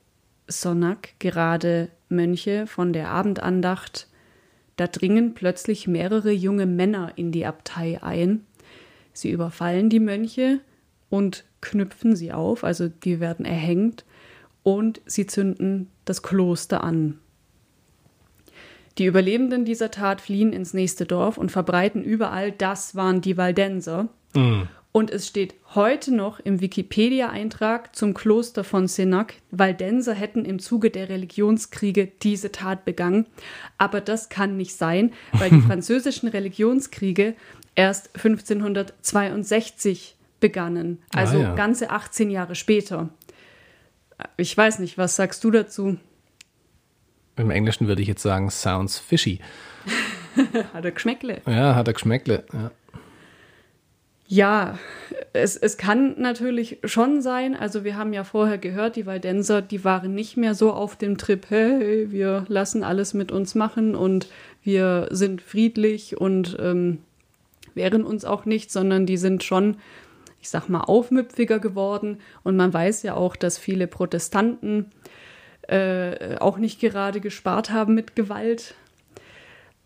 Sonnac 0.48 1.14
gerade 1.18 1.88
Mönche 2.10 2.66
von 2.66 2.92
der 2.92 3.08
Abendandacht. 3.08 4.06
Da 4.76 4.86
dringen 4.86 5.32
plötzlich 5.32 5.88
mehrere 5.88 6.30
junge 6.30 6.66
Männer 6.66 7.12
in 7.16 7.32
die 7.32 7.46
Abtei 7.46 8.02
ein 8.02 8.44
Sie 9.18 9.32
überfallen 9.32 9.90
die 9.90 9.98
Mönche 9.98 10.60
und 11.10 11.44
knüpfen 11.60 12.14
sie 12.14 12.32
auf, 12.32 12.62
also 12.62 12.86
die 12.86 13.18
werden 13.18 13.44
erhängt 13.44 14.04
und 14.62 15.00
sie 15.06 15.26
zünden 15.26 15.88
das 16.04 16.22
Kloster 16.22 16.84
an. 16.84 17.18
Die 18.96 19.06
Überlebenden 19.06 19.64
dieser 19.64 19.90
Tat 19.90 20.20
fliehen 20.20 20.52
ins 20.52 20.72
nächste 20.72 21.04
Dorf 21.04 21.36
und 21.36 21.50
verbreiten 21.50 22.04
überall, 22.04 22.52
das 22.52 22.94
waren 22.94 23.20
die 23.20 23.36
Waldenser. 23.36 24.08
Mhm. 24.36 24.68
Und 24.90 25.10
es 25.10 25.28
steht 25.28 25.54
heute 25.74 26.14
noch 26.14 26.40
im 26.40 26.60
Wikipedia-Eintrag 26.60 27.94
zum 27.94 28.14
Kloster 28.14 28.64
von 28.64 28.88
Senac, 28.88 29.34
Waldenser 29.50 30.14
hätten 30.14 30.44
im 30.44 30.58
Zuge 30.58 30.90
der 30.90 31.08
Religionskriege 31.08 32.10
diese 32.22 32.50
Tat 32.52 32.84
begangen. 32.84 33.26
Aber 33.76 34.00
das 34.00 34.28
kann 34.28 34.56
nicht 34.56 34.74
sein, 34.74 35.12
weil 35.32 35.50
die 35.50 35.60
französischen 35.66 36.28
Religionskriege 36.28 37.34
erst 37.78 38.10
1562 38.16 40.16
begannen, 40.40 41.00
also 41.14 41.38
ah, 41.38 41.42
ja. 41.42 41.54
ganze 41.54 41.90
18 41.90 42.28
Jahre 42.28 42.56
später. 42.56 43.08
Ich 44.36 44.56
weiß 44.56 44.80
nicht, 44.80 44.98
was 44.98 45.14
sagst 45.14 45.44
du 45.44 45.52
dazu? 45.52 45.96
Im 47.36 47.50
Englischen 47.50 47.86
würde 47.86 48.02
ich 48.02 48.08
jetzt 48.08 48.22
sagen, 48.22 48.50
sounds 48.50 48.98
fishy. 48.98 49.38
hat 50.74 50.84
er 50.84 50.90
Geschmäckle. 50.90 51.40
Ja, 51.46 51.76
hat 51.76 51.86
er 51.86 51.94
Geschmäckle, 51.94 52.44
ja. 52.52 52.72
Ja, 54.30 54.78
es, 55.32 55.56
es 55.56 55.78
kann 55.78 56.20
natürlich 56.20 56.80
schon 56.84 57.22
sein. 57.22 57.56
Also 57.56 57.84
wir 57.84 57.96
haben 57.96 58.12
ja 58.12 58.24
vorher 58.24 58.58
gehört, 58.58 58.96
die 58.96 59.06
Waldenser, 59.06 59.62
die 59.62 59.84
waren 59.84 60.14
nicht 60.14 60.36
mehr 60.36 60.54
so 60.54 60.72
auf 60.72 60.96
dem 60.96 61.16
Trip, 61.16 61.46
hey, 61.48 62.10
wir 62.10 62.44
lassen 62.48 62.82
alles 62.82 63.14
mit 63.14 63.32
uns 63.32 63.54
machen 63.54 63.94
und 63.94 64.26
wir 64.62 65.08
sind 65.10 65.40
friedlich 65.40 66.20
und 66.20 66.58
ähm, 66.60 66.98
wehren 67.78 68.04
uns 68.04 68.26
auch 68.26 68.44
nicht, 68.44 68.70
sondern 68.70 69.06
die 69.06 69.16
sind 69.16 69.42
schon, 69.42 69.78
ich 70.42 70.50
sag 70.50 70.68
mal, 70.68 70.82
aufmüpfiger 70.82 71.58
geworden. 71.58 72.18
Und 72.44 72.56
man 72.56 72.74
weiß 72.74 73.02
ja 73.04 73.14
auch, 73.14 73.34
dass 73.34 73.56
viele 73.56 73.86
Protestanten 73.86 74.90
äh, 75.68 76.36
auch 76.36 76.58
nicht 76.58 76.80
gerade 76.80 77.20
gespart 77.20 77.70
haben 77.70 77.94
mit 77.94 78.14
Gewalt. 78.14 78.74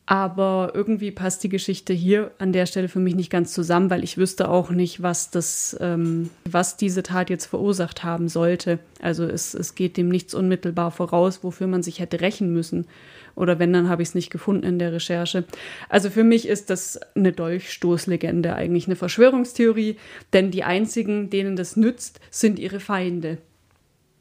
Aber 0.04 0.72
irgendwie 0.74 1.12
passt 1.12 1.44
die 1.44 1.48
Geschichte 1.48 1.92
hier 1.92 2.32
an 2.38 2.52
der 2.52 2.66
Stelle 2.66 2.88
für 2.88 2.98
mich 2.98 3.14
nicht 3.14 3.30
ganz 3.30 3.52
zusammen, 3.52 3.88
weil 3.88 4.02
ich 4.02 4.18
wüsste 4.18 4.48
auch 4.48 4.70
nicht, 4.70 5.00
was 5.00 5.30
das, 5.30 5.76
ähm, 5.80 6.28
was 6.44 6.76
diese 6.76 7.04
Tat 7.04 7.30
jetzt 7.30 7.46
verursacht 7.46 8.02
haben 8.02 8.28
sollte. 8.28 8.80
Also 9.00 9.24
es, 9.24 9.54
es 9.54 9.76
geht 9.76 9.96
dem 9.96 10.08
nichts 10.08 10.34
unmittelbar 10.34 10.90
voraus, 10.90 11.44
wofür 11.44 11.68
man 11.68 11.84
sich 11.84 12.00
hätte 12.00 12.20
rächen 12.20 12.52
müssen. 12.52 12.86
Oder 13.34 13.58
wenn, 13.58 13.72
dann 13.72 13.88
habe 13.88 14.02
ich 14.02 14.10
es 14.10 14.14
nicht 14.14 14.30
gefunden 14.30 14.64
in 14.64 14.78
der 14.78 14.92
Recherche. 14.92 15.44
Also 15.88 16.10
für 16.10 16.24
mich 16.24 16.46
ist 16.46 16.70
das 16.70 17.00
eine 17.14 17.32
Dolchstoßlegende, 17.32 18.54
eigentlich 18.54 18.86
eine 18.86 18.96
Verschwörungstheorie, 18.96 19.96
denn 20.32 20.50
die 20.50 20.64
einzigen, 20.64 21.30
denen 21.30 21.56
das 21.56 21.76
nützt, 21.76 22.20
sind 22.30 22.58
ihre 22.58 22.80
Feinde. 22.80 23.38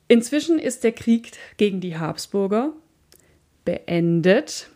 Inzwischen 0.07 0.59
ist 0.59 0.83
der 0.83 0.91
Krieg 0.91 1.31
gegen 1.57 1.79
die 1.79 1.97
Habsburger 1.97 2.73
beendet. 3.65 4.69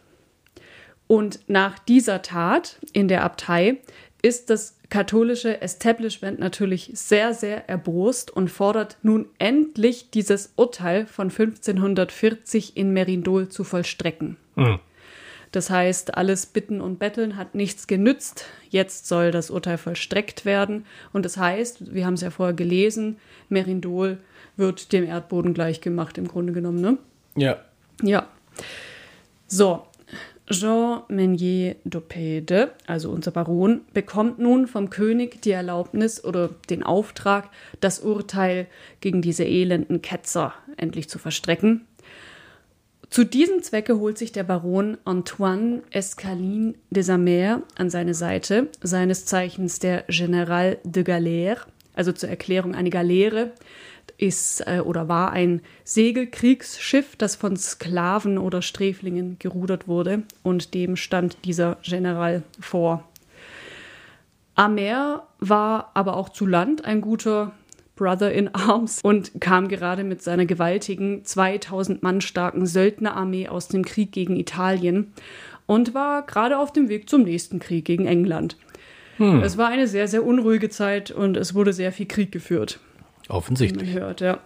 Und 1.08 1.40
nach 1.48 1.78
dieser 1.80 2.22
Tat 2.22 2.80
in 2.94 3.08
der 3.08 3.24
Abtei 3.24 3.78
ist 4.22 4.50
das 4.50 4.75
katholische 4.90 5.62
Establishment 5.62 6.40
natürlich 6.40 6.92
sehr, 6.94 7.34
sehr 7.34 7.68
erbost 7.70 8.32
und 8.32 8.50
fordert 8.50 8.98
nun 9.04 9.28
endlich 9.40 10.12
dieses 10.12 10.54
Urteil 10.56 11.06
von 11.06 11.30
1540 11.30 12.78
in 12.78 12.94
Merindol 12.94 13.50
zu 13.50 13.64
vollstrecken. 13.64 14.38
Mhm. 14.56 14.80
Das 15.52 15.70
heißt, 15.70 16.18
alles 16.18 16.48
Bitten 16.48 16.82
und 16.82 17.00
Betteln 17.00 17.38
hat 17.38 17.56
nichts 17.56 17.88
genützt. 17.88 18.46
Jetzt 18.70 19.08
soll 19.08 19.32
das 19.32 19.50
Urteil 19.50 19.78
vollstreckt 19.78 20.44
werden. 20.44 20.86
Und 21.14 21.24
das 21.24 21.38
heißt, 21.38 21.94
wir 21.94 22.06
haben 22.06 22.16
es 22.16 22.22
ja 22.22 22.30
vorher 22.30 22.54
gelesen, 22.54 23.18
Merindol 23.48 24.18
wird 24.58 24.92
dem 24.92 25.06
Erdboden 25.06 25.54
gleichgemacht, 25.54 26.18
im 26.18 26.28
Grunde 26.28 26.52
genommen, 26.52 26.82
ne? 26.82 26.98
Ja. 27.36 27.58
Ja. 28.02 28.28
So, 29.48 29.86
Jean 30.50 31.04
Menier 31.08 31.76
d'Oppede, 31.86 32.70
also 32.86 33.10
unser 33.10 33.32
Baron, 33.32 33.82
bekommt 33.94 34.38
nun 34.38 34.68
vom 34.68 34.90
König 34.90 35.42
die 35.42 35.52
Erlaubnis 35.52 36.24
oder 36.24 36.50
den 36.70 36.84
Auftrag, 36.84 37.50
das 37.80 38.00
Urteil 38.00 38.68
gegen 39.02 39.22
diese 39.22 39.44
elenden 39.44 40.02
Ketzer 40.02 40.54
endlich 40.78 41.10
zu 41.10 41.18
verstrecken. 41.18 41.88
Zu 43.10 43.24
diesem 43.24 43.64
Zwecke 43.64 43.98
holt 43.98 44.18
sich 44.18 44.32
der 44.32 44.44
Baron 44.44 44.98
Antoine 45.06 45.82
Escaline 45.92 46.76
des 46.90 47.10
Amers 47.10 47.62
an 47.76 47.90
seine 47.90 48.14
Seite, 48.14 48.70
seines 48.82 49.26
Zeichens 49.26 49.80
der 49.80 50.04
General 50.10 50.78
de 50.84 51.04
Galère, 51.04 51.60
also 51.94 52.12
zur 52.12 52.30
Erklärung 52.30 52.76
eine 52.76 52.90
Galeere 52.90 53.52
ist 54.18 54.62
äh, 54.66 54.80
oder 54.80 55.08
war 55.08 55.32
ein 55.32 55.62
Segelkriegsschiff, 55.84 57.16
das 57.16 57.36
von 57.36 57.58
Sklaven 57.58 58.38
oder 58.38 58.62
Sträflingen 58.62 59.38
gerudert 59.40 59.88
wurde 59.88 60.24
und 60.44 60.74
dem 60.74 60.96
stand 60.96 61.38
dieser 61.46 61.78
General 61.84 62.44
vor. 62.60 63.04
Amer 64.56 65.28
war 65.40 65.92
aber 65.94 66.16
auch 66.16 66.30
zu 66.30 66.46
Land 66.46 66.86
ein 66.86 67.02
guter 67.02 67.52
Brother 67.96 68.32
in 68.32 68.54
Arms 68.54 69.00
und 69.04 69.32
kam 69.40 69.68
gerade 69.68 70.04
mit 70.04 70.22
seiner 70.22 70.46
gewaltigen 70.46 71.24
2000 71.24 72.04
Mann 72.04 72.22
starken 72.22 72.66
Söldnerarmee 72.66 73.48
aus 73.48 73.68
dem 73.68 73.84
Krieg 73.84 74.12
gegen 74.12 74.36
Italien 74.38 75.14
und 75.66 75.94
war 75.94 76.26
gerade 76.26 76.58
auf 76.58 76.74
dem 76.74 76.90
Weg 76.90 77.10
zum 77.10 77.24
nächsten 77.24 77.60
Krieg 77.60 77.86
gegen 77.86 78.06
England. 78.06 78.58
Hm. 79.18 79.42
Es 79.44 79.58
war 79.58 79.70
eine 79.70 79.88
sehr, 79.88 80.08
sehr 80.08 80.26
unruhige 80.26 80.70
Zeit 80.70 81.12
und 81.12 81.38
es 81.38 81.56
wurde 81.56 81.74
sehr 81.74 81.92
viel 81.92 82.06
Krieg 82.06 82.32
geführt. 82.32 82.80
Offensichtlich. 83.30 83.94
Hört, 83.94 84.22
ja. 84.22 84.40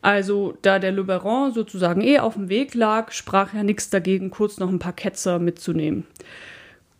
Also, 0.00 0.56
da 0.62 0.78
der 0.78 0.92
Le 0.92 1.04
Baron 1.04 1.52
sozusagen 1.52 2.00
eh 2.00 2.18
auf 2.20 2.34
dem 2.34 2.48
Weg 2.48 2.74
lag, 2.74 3.10
sprach 3.10 3.54
er 3.54 3.64
nichts 3.64 3.90
dagegen, 3.90 4.30
kurz 4.30 4.58
noch 4.58 4.68
ein 4.68 4.78
paar 4.78 4.92
Ketzer 4.92 5.38
mitzunehmen. 5.38 6.06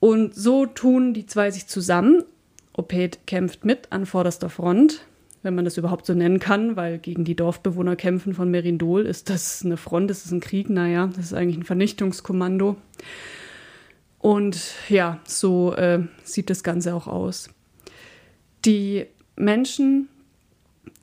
Und 0.01 0.35
so 0.35 0.67
tun 0.67 1.15
die 1.15 1.27
zwei 1.27 1.51
sich 1.51 1.67
zusammen. 1.67 2.25
Opet 2.73 3.27
kämpft 3.27 3.65
mit 3.65 3.91
an 3.91 4.07
vorderster 4.07 4.51
Front, 4.51 5.05
wenn 5.43 5.55
man 5.55 5.65
das 5.65 5.77
überhaupt 5.77 6.07
so 6.07 6.15
nennen 6.15 6.39
kann, 6.39 6.77
weil 6.77 6.99
gegen 6.99 7.25
die 7.25 7.35
Dorfbewohner 7.35 7.97
kämpfen 7.97 8.35
von 8.35 8.51
Merindol 8.51 9.05
ist 9.05 9.31
das 9.31 9.65
eine 9.65 9.77
Front, 9.77 10.11
ist 10.13 10.25
das 10.25 10.33
ein 10.33 10.41
Krieg, 10.41 10.71
naja, 10.71 11.09
das 11.09 11.27
ist 11.27 11.35
eigentlich 11.35 11.57
ein 11.57 11.65
Vernichtungskommando. 11.65 12.77
Und 14.21 14.75
ja, 14.89 15.19
so 15.25 15.75
äh, 15.75 16.01
sieht 16.23 16.51
das 16.51 16.63
Ganze 16.63 16.95
auch 16.95 17.07
aus. 17.07 17.51
Die 18.65 19.07
Menschen, 19.37 20.09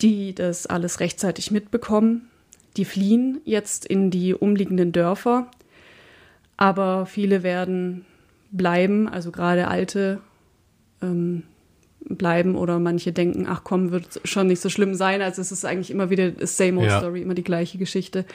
die 0.02 0.34
das 0.36 0.68
alles 0.68 1.00
rechtzeitig 1.00 1.52
mitbekommen, 1.52 2.30
die 2.78 2.86
fliehen 2.86 3.42
jetzt 3.46 3.86
in 3.86 4.12
die 4.12 4.34
umliegenden 4.34 4.92
Dörfer, 4.92 5.50
aber 6.58 7.06
viele 7.06 7.44
werden 7.44 8.06
bleiben, 8.52 9.08
also 9.08 9.32
gerade 9.32 9.68
alte 9.68 10.20
ähm, 11.02 11.44
bleiben 12.08 12.56
oder 12.56 12.80
manche 12.80 13.12
denken, 13.12 13.48
ach 13.48 13.64
komm, 13.64 13.92
wird 13.92 14.22
schon 14.24 14.48
nicht 14.48 14.62
so 14.62 14.70
schlimm 14.70 14.94
sein. 14.94 15.22
Also 15.22 15.42
es 15.42 15.52
ist 15.52 15.66
eigentlich 15.66 15.92
immer 15.92 16.10
wieder 16.10 16.32
same 16.46 16.80
old 16.80 16.90
ja. 16.90 17.00
story, 17.00 17.22
immer 17.22 17.34
die 17.34 17.44
gleiche 17.44 17.78
Geschichte. 17.78 18.26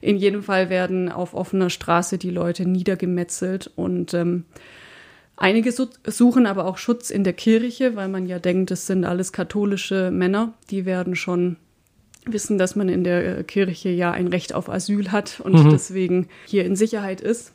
In 0.00 0.16
jedem 0.16 0.42
Fall 0.42 0.68
werden 0.68 1.10
auf 1.10 1.34
offener 1.34 1.70
Straße 1.70 2.18
die 2.18 2.30
Leute 2.30 2.68
niedergemetzelt 2.68 3.70
und 3.76 4.12
ähm, 4.14 4.44
einige 5.44 5.72
suchen 5.72 6.46
aber 6.46 6.64
auch 6.64 6.78
Schutz 6.78 7.10
in 7.10 7.22
der 7.22 7.34
Kirche, 7.34 7.96
weil 7.96 8.08
man 8.08 8.26
ja 8.26 8.38
denkt, 8.38 8.70
es 8.70 8.86
sind 8.86 9.04
alles 9.04 9.30
katholische 9.32 10.10
Männer. 10.10 10.54
Die 10.70 10.86
werden 10.86 11.16
schon 11.16 11.56
wissen, 12.24 12.56
dass 12.56 12.76
man 12.76 12.88
in 12.88 13.04
der 13.04 13.40
äh, 13.40 13.44
Kirche 13.44 13.90
ja 13.90 14.10
ein 14.10 14.28
Recht 14.28 14.54
auf 14.54 14.70
Asyl 14.70 15.12
hat 15.12 15.40
und 15.40 15.52
mhm. 15.52 15.70
deswegen 15.70 16.28
hier 16.46 16.64
in 16.64 16.76
Sicherheit 16.76 17.20
ist. 17.20 17.52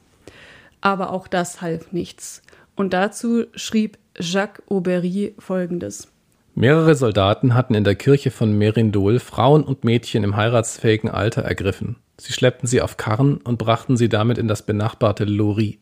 Aber 0.81 1.11
auch 1.11 1.27
das 1.27 1.61
half 1.61 1.91
nichts. 1.91 2.43
Und 2.75 2.93
dazu 2.93 3.45
schrieb 3.55 3.97
Jacques 4.17 4.63
Aubry 4.69 5.33
folgendes. 5.39 6.09
Mehrere 6.53 6.93
Soldaten 6.93 7.55
hatten 7.55 7.73
in 7.73 7.83
der 7.83 7.95
Kirche 7.95 8.29
von 8.29 8.55
Merindol 8.55 9.19
Frauen 9.19 9.63
und 9.63 9.83
Mädchen 9.83 10.23
im 10.23 10.35
heiratsfähigen 10.35 11.09
Alter 11.09 11.41
ergriffen. 11.41 11.95
Sie 12.17 12.33
schleppten 12.33 12.67
sie 12.67 12.81
auf 12.81 12.97
Karren 12.97 13.37
und 13.37 13.57
brachten 13.57 13.97
sie 13.97 14.09
damit 14.09 14.37
in 14.37 14.47
das 14.47 14.61
benachbarte 14.61 15.25
Lori. 15.25 15.79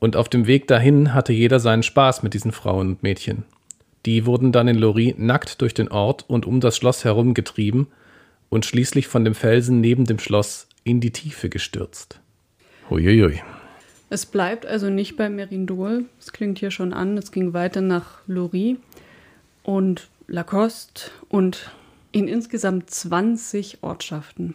Und 0.00 0.16
auf 0.16 0.28
dem 0.28 0.46
Weg 0.46 0.66
dahin 0.66 1.14
hatte 1.14 1.32
jeder 1.32 1.60
seinen 1.60 1.82
Spaß 1.82 2.22
mit 2.22 2.34
diesen 2.34 2.52
Frauen 2.52 2.88
und 2.88 3.02
Mädchen. 3.02 3.44
Die 4.06 4.24
wurden 4.24 4.50
dann 4.50 4.66
in 4.66 4.78
Lori 4.78 5.14
nackt 5.18 5.60
durch 5.60 5.74
den 5.74 5.88
Ort 5.88 6.24
und 6.26 6.46
um 6.46 6.60
das 6.60 6.76
Schloss 6.76 7.04
herumgetrieben 7.04 7.86
und 8.48 8.64
schließlich 8.64 9.06
von 9.06 9.24
dem 9.24 9.34
Felsen 9.34 9.80
neben 9.80 10.06
dem 10.06 10.18
Schloss 10.18 10.66
in 10.84 11.00
die 11.00 11.12
Tiefe 11.12 11.50
gestürzt. 11.50 12.20
Huiuiui. 12.88 13.42
Es 14.08 14.26
bleibt 14.26 14.66
also 14.66 14.88
nicht 14.88 15.16
bei 15.16 15.28
Merindol. 15.28 16.06
Es 16.18 16.32
klingt 16.32 16.58
hier 16.58 16.70
schon 16.70 16.92
an. 16.92 17.16
Es 17.18 17.30
ging 17.30 17.52
weiter 17.52 17.82
nach 17.82 18.22
Lori 18.26 18.78
und 19.62 20.08
Lacoste 20.26 21.10
und 21.28 21.70
in 22.10 22.26
insgesamt 22.26 22.90
20 22.90 23.82
Ortschaften. 23.82 24.54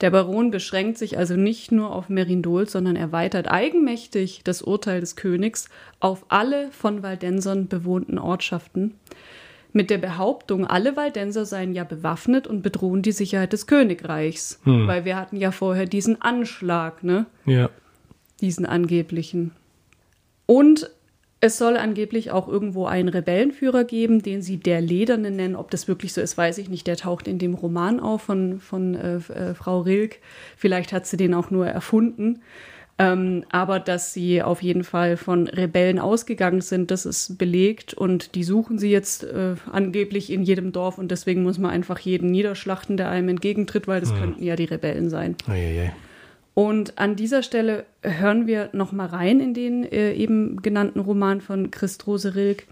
Der 0.00 0.10
Baron 0.10 0.50
beschränkt 0.50 0.98
sich 0.98 1.16
also 1.16 1.36
nicht 1.36 1.72
nur 1.72 1.94
auf 1.94 2.08
Merindol, 2.08 2.68
sondern 2.68 2.96
erweitert 2.96 3.50
eigenmächtig 3.50 4.42
das 4.44 4.62
Urteil 4.62 5.00
des 5.00 5.16
Königs 5.16 5.68
auf 6.00 6.26
alle 6.28 6.70
von 6.70 7.02
Waldensern 7.02 7.68
bewohnten 7.68 8.18
Ortschaften 8.18 8.94
mit 9.72 9.90
der 9.90 9.98
Behauptung, 9.98 10.66
alle 10.66 10.96
Waldenser 10.96 11.44
seien 11.44 11.74
ja 11.74 11.84
bewaffnet 11.84 12.46
und 12.46 12.62
bedrohen 12.62 13.02
die 13.02 13.12
Sicherheit 13.12 13.52
des 13.52 13.66
Königreichs. 13.66 14.58
Hm. 14.64 14.86
Weil 14.86 15.04
wir 15.04 15.16
hatten 15.16 15.36
ja 15.36 15.50
vorher 15.50 15.84
diesen 15.84 16.22
Anschlag, 16.22 17.04
ne? 17.04 17.26
Ja 17.44 17.68
diesen 18.40 18.66
angeblichen. 18.66 19.52
Und 20.46 20.90
es 21.46 21.58
soll 21.58 21.76
angeblich 21.76 22.30
auch 22.30 22.48
irgendwo 22.48 22.86
einen 22.86 23.08
Rebellenführer 23.08 23.84
geben, 23.84 24.22
den 24.22 24.42
sie 24.42 24.58
der 24.58 24.80
Lederne 24.80 25.30
nennen. 25.30 25.56
Ob 25.56 25.70
das 25.70 25.88
wirklich 25.88 26.12
so 26.12 26.20
ist, 26.20 26.36
weiß 26.36 26.58
ich 26.58 26.68
nicht. 26.68 26.86
Der 26.86 26.96
taucht 26.96 27.28
in 27.28 27.38
dem 27.38 27.54
Roman 27.54 28.00
auf 28.00 28.22
von, 28.22 28.60
von 28.60 28.94
äh, 28.94 29.16
äh, 29.16 29.54
Frau 29.54 29.80
Rilk. 29.80 30.18
Vielleicht 30.56 30.92
hat 30.92 31.06
sie 31.06 31.16
den 31.16 31.34
auch 31.34 31.50
nur 31.50 31.66
erfunden. 31.66 32.40
Ähm, 32.98 33.44
aber 33.50 33.78
dass 33.78 34.14
sie 34.14 34.42
auf 34.42 34.62
jeden 34.62 34.82
Fall 34.82 35.18
von 35.18 35.48
Rebellen 35.48 35.98
ausgegangen 35.98 36.62
sind, 36.62 36.90
das 36.90 37.04
ist 37.04 37.36
belegt 37.36 37.92
und 37.92 38.34
die 38.34 38.42
suchen 38.42 38.78
sie 38.78 38.90
jetzt 38.90 39.22
äh, 39.22 39.56
angeblich 39.70 40.32
in 40.32 40.42
jedem 40.42 40.72
Dorf 40.72 40.96
und 40.96 41.10
deswegen 41.10 41.42
muss 41.42 41.58
man 41.58 41.72
einfach 41.72 41.98
jeden 41.98 42.30
niederschlachten, 42.30 42.96
der 42.96 43.10
einem 43.10 43.28
entgegentritt, 43.28 43.86
weil 43.86 44.00
das 44.00 44.12
hm. 44.12 44.18
könnten 44.18 44.42
ja 44.42 44.56
die 44.56 44.64
Rebellen 44.64 45.10
sein. 45.10 45.36
Eieiei. 45.46 45.92
Und 46.58 46.96
an 46.96 47.16
dieser 47.16 47.42
Stelle 47.42 47.84
hören 48.00 48.46
wir 48.46 48.70
noch 48.72 48.90
mal 48.90 49.08
rein 49.08 49.40
in 49.40 49.52
den 49.52 49.84
äh, 49.84 50.14
eben 50.14 50.62
genannten 50.62 51.00
Roman 51.00 51.42
von 51.42 51.70
Christrose 51.70 52.34
Rilk, 52.34 52.66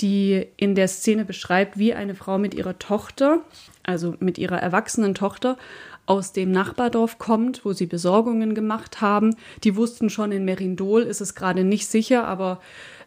die 0.00 0.48
in 0.56 0.74
der 0.74 0.88
Szene 0.88 1.24
beschreibt, 1.24 1.78
wie 1.78 1.94
eine 1.94 2.16
Frau 2.16 2.36
mit 2.36 2.52
ihrer 2.52 2.80
Tochter, 2.80 3.38
also 3.84 4.16
mit 4.18 4.38
ihrer 4.38 4.60
erwachsenen 4.60 5.14
Tochter, 5.14 5.56
aus 6.04 6.32
dem 6.32 6.50
Nachbardorf 6.50 7.18
kommt, 7.18 7.64
wo 7.64 7.72
sie 7.72 7.86
Besorgungen 7.86 8.56
gemacht 8.56 9.00
haben. 9.00 9.36
Die 9.62 9.76
wussten 9.76 10.10
schon, 10.10 10.32
in 10.32 10.44
Merindol 10.44 11.02
ist 11.02 11.20
es 11.20 11.36
gerade 11.36 11.62
nicht 11.62 11.86
sicher, 11.86 12.26
aber 12.26 12.60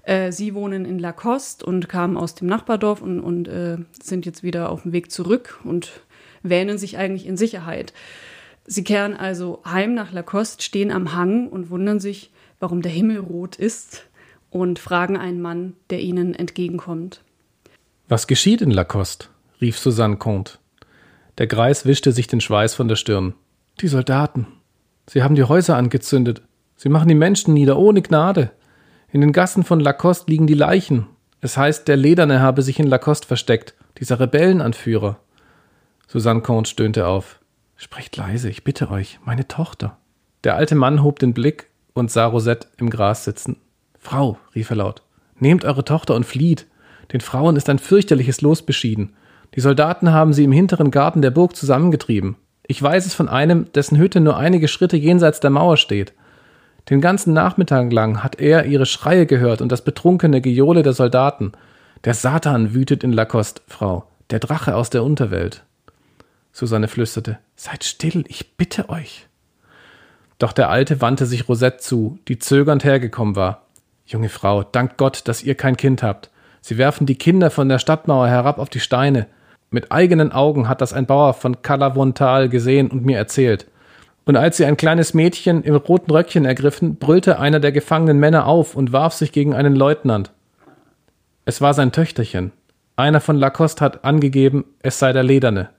äh, 0.03 0.31
sie 0.31 0.55
wohnen 0.55 0.85
in 0.85 0.97
Lacoste 0.97 1.65
und 1.65 1.89
kamen 1.89 2.15
aus 2.15 2.35
dem 2.35 2.47
Nachbardorf 2.47 3.01
und, 3.01 3.19
und 3.19 3.49
äh, 3.49 3.79
sind 4.01 4.25
jetzt 4.25 4.43
wieder 4.43 4.69
auf 4.69 4.83
dem 4.83 4.93
Weg 4.93 5.11
zurück 5.11 5.59
und 5.65 5.91
wähnen 6.41 6.77
sich 6.77 6.97
eigentlich 6.97 7.27
in 7.27 7.35
Sicherheit. 7.35 7.91
Sie 8.65 8.83
kehren 8.83 9.15
also 9.15 9.61
heim 9.65 9.93
nach 9.93 10.11
Lacoste, 10.11 10.63
stehen 10.63 10.91
am 10.91 11.13
Hang 11.13 11.49
und 11.49 11.69
wundern 11.69 11.99
sich, 11.99 12.31
warum 12.59 12.81
der 12.81 12.91
Himmel 12.91 13.19
rot 13.19 13.55
ist 13.55 14.07
und 14.49 14.79
fragen 14.79 15.17
einen 15.17 15.41
Mann, 15.41 15.73
der 15.89 15.99
ihnen 15.99 16.33
entgegenkommt. 16.33 17.21
Was 18.07 18.27
geschieht 18.27 18.61
in 18.61 18.71
Lacoste? 18.71 19.27
rief 19.61 19.77
Susanne 19.77 20.17
Comte. 20.17 20.59
Der 21.37 21.47
Greis 21.47 21.85
wischte 21.85 22.11
sich 22.11 22.27
den 22.27 22.41
Schweiß 22.41 22.73
von 22.73 22.87
der 22.87 22.95
Stirn. 22.95 23.33
Die 23.81 23.87
Soldaten. 23.87 24.47
Sie 25.07 25.21
haben 25.21 25.35
die 25.35 25.43
Häuser 25.43 25.75
angezündet. 25.75 26.41
Sie 26.75 26.89
machen 26.89 27.07
die 27.07 27.15
Menschen 27.15 27.53
nieder 27.53 27.77
ohne 27.77 28.01
Gnade. 28.01 28.51
In 29.11 29.21
den 29.21 29.31
Gassen 29.31 29.63
von 29.63 29.79
Lacoste 29.79 30.29
liegen 30.29 30.47
die 30.47 30.53
Leichen. 30.55 31.07
Es 31.41 31.57
heißt, 31.57 31.87
der 31.87 31.97
Lederne 31.97 32.41
habe 32.41 32.61
sich 32.61 32.79
in 32.79 32.87
Lacoste 32.87 33.27
versteckt, 33.27 33.75
dieser 33.99 34.19
Rebellenanführer. 34.19 35.19
Susanne 36.07 36.41
Comte 36.41 36.69
stöhnte 36.69 37.07
auf. 37.07 37.39
Sprecht 37.77 38.15
leise, 38.15 38.49
ich 38.49 38.63
bitte 38.63 38.89
euch, 38.89 39.19
meine 39.25 39.47
Tochter. 39.47 39.97
Der 40.43 40.55
alte 40.55 40.75
Mann 40.75 41.03
hob 41.03 41.19
den 41.19 41.33
Blick 41.33 41.67
und 41.93 42.09
sah 42.09 42.25
Rosette 42.25 42.67
im 42.77 42.89
Gras 42.89 43.25
sitzen. 43.25 43.57
Frau, 43.99 44.37
rief 44.53 44.69
er 44.69 44.77
laut, 44.77 45.01
nehmt 45.39 45.65
eure 45.65 45.83
Tochter 45.83 46.15
und 46.15 46.25
flieht. 46.25 46.67
Den 47.11 47.21
Frauen 47.21 47.55
ist 47.55 47.69
ein 47.69 47.79
fürchterliches 47.79 48.41
Los 48.41 48.61
beschieden. 48.61 49.13
Die 49.55 49.59
Soldaten 49.59 50.11
haben 50.11 50.33
sie 50.33 50.43
im 50.43 50.51
hinteren 50.51 50.91
Garten 50.91 51.21
der 51.21 51.31
Burg 51.31 51.55
zusammengetrieben. 51.55 52.35
Ich 52.67 52.81
weiß 52.81 53.05
es 53.05 53.13
von 53.13 53.29
einem, 53.29 53.71
dessen 53.73 53.97
Hütte 53.97 54.19
nur 54.19 54.37
einige 54.37 54.67
Schritte 54.67 54.97
jenseits 54.97 55.39
der 55.39 55.49
Mauer 55.49 55.77
steht. 55.77 56.13
Den 56.89 57.01
ganzen 57.01 57.33
Nachmittag 57.33 57.91
lang 57.91 58.23
hat 58.23 58.39
er 58.39 58.65
ihre 58.65 58.85
Schreie 58.85 59.25
gehört 59.25 59.61
und 59.61 59.71
das 59.71 59.83
betrunkene 59.83 60.41
Gejohle 60.41 60.83
der 60.83 60.93
Soldaten. 60.93 61.51
Der 62.03 62.13
Satan 62.13 62.73
wütet 62.73 63.03
in 63.03 63.11
Lacoste, 63.11 63.61
Frau, 63.67 64.05
der 64.29 64.39
Drache 64.39 64.75
aus 64.75 64.89
der 64.89 65.03
Unterwelt. 65.03 65.63
Susanne 66.55 66.87
flüsterte. 66.87 67.37
Seid 67.57 67.83
still, 67.83 68.23
ich 68.29 68.55
bitte 68.55 68.87
euch. 68.87 69.27
Doch 70.39 70.53
der 70.53 70.69
Alte 70.69 71.01
wandte 71.01 71.25
sich 71.25 71.49
Rosette 71.49 71.79
zu, 71.79 72.17
die 72.29 72.39
zögernd 72.39 72.85
hergekommen 72.85 73.35
war. 73.35 73.63
Junge 74.05 74.29
Frau, 74.29 74.63
dank 74.63 74.95
Gott, 74.95 75.27
dass 75.27 75.43
ihr 75.43 75.55
kein 75.55 75.75
Kind 75.75 76.01
habt. 76.01 76.29
Sie 76.61 76.77
werfen 76.77 77.05
die 77.05 77.17
Kinder 77.17 77.51
von 77.51 77.67
der 77.67 77.77
Stadtmauer 77.77 78.29
herab 78.29 78.57
auf 78.57 78.69
die 78.69 78.79
Steine. 78.79 79.27
Mit 79.69 79.91
eigenen 79.91 80.31
Augen 80.31 80.69
hat 80.69 80.79
das 80.79 80.93
ein 80.93 81.05
Bauer 81.05 81.33
von 81.33 81.61
Calavontal 81.61 82.47
gesehen 82.47 82.89
und 82.89 83.03
mir 83.03 83.17
erzählt. 83.17 83.67
Und 84.23 84.37
als 84.37 84.55
sie 84.55 84.63
ein 84.63 84.77
kleines 84.77 85.13
Mädchen 85.13 85.61
im 85.61 85.75
roten 85.75 86.09
Röckchen 86.09 86.45
ergriffen, 86.45 86.95
brüllte 86.95 87.37
einer 87.37 87.59
der 87.59 87.73
gefangenen 87.73 88.17
Männer 88.17 88.47
auf 88.47 88.77
und 88.77 88.93
warf 88.93 89.13
sich 89.13 89.33
gegen 89.33 89.53
einen 89.53 89.75
Leutnant. 89.75 90.31
Es 91.43 91.59
war 91.59 91.73
sein 91.73 91.91
Töchterchen. 91.91 92.53
Einer 92.95 93.19
von 93.19 93.35
Lacoste 93.35 93.83
hat 93.83 94.05
angegeben, 94.05 94.63
es 94.81 94.99
sei 94.99 95.11
der 95.11 95.23
Lederne. 95.23 95.69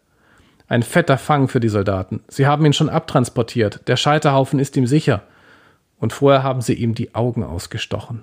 Ein 0.68 0.82
fetter 0.82 1.18
Fang 1.18 1.48
für 1.48 1.60
die 1.60 1.68
Soldaten. 1.68 2.22
Sie 2.28 2.46
haben 2.46 2.64
ihn 2.64 2.72
schon 2.72 2.88
abtransportiert. 2.88 3.86
Der 3.88 3.96
Scheiterhaufen 3.96 4.58
ist 4.58 4.76
ihm 4.76 4.86
sicher. 4.86 5.22
Und 5.98 6.12
vorher 6.12 6.42
haben 6.42 6.60
sie 6.60 6.74
ihm 6.74 6.94
die 6.94 7.14
Augen 7.14 7.44
ausgestochen. 7.44 8.22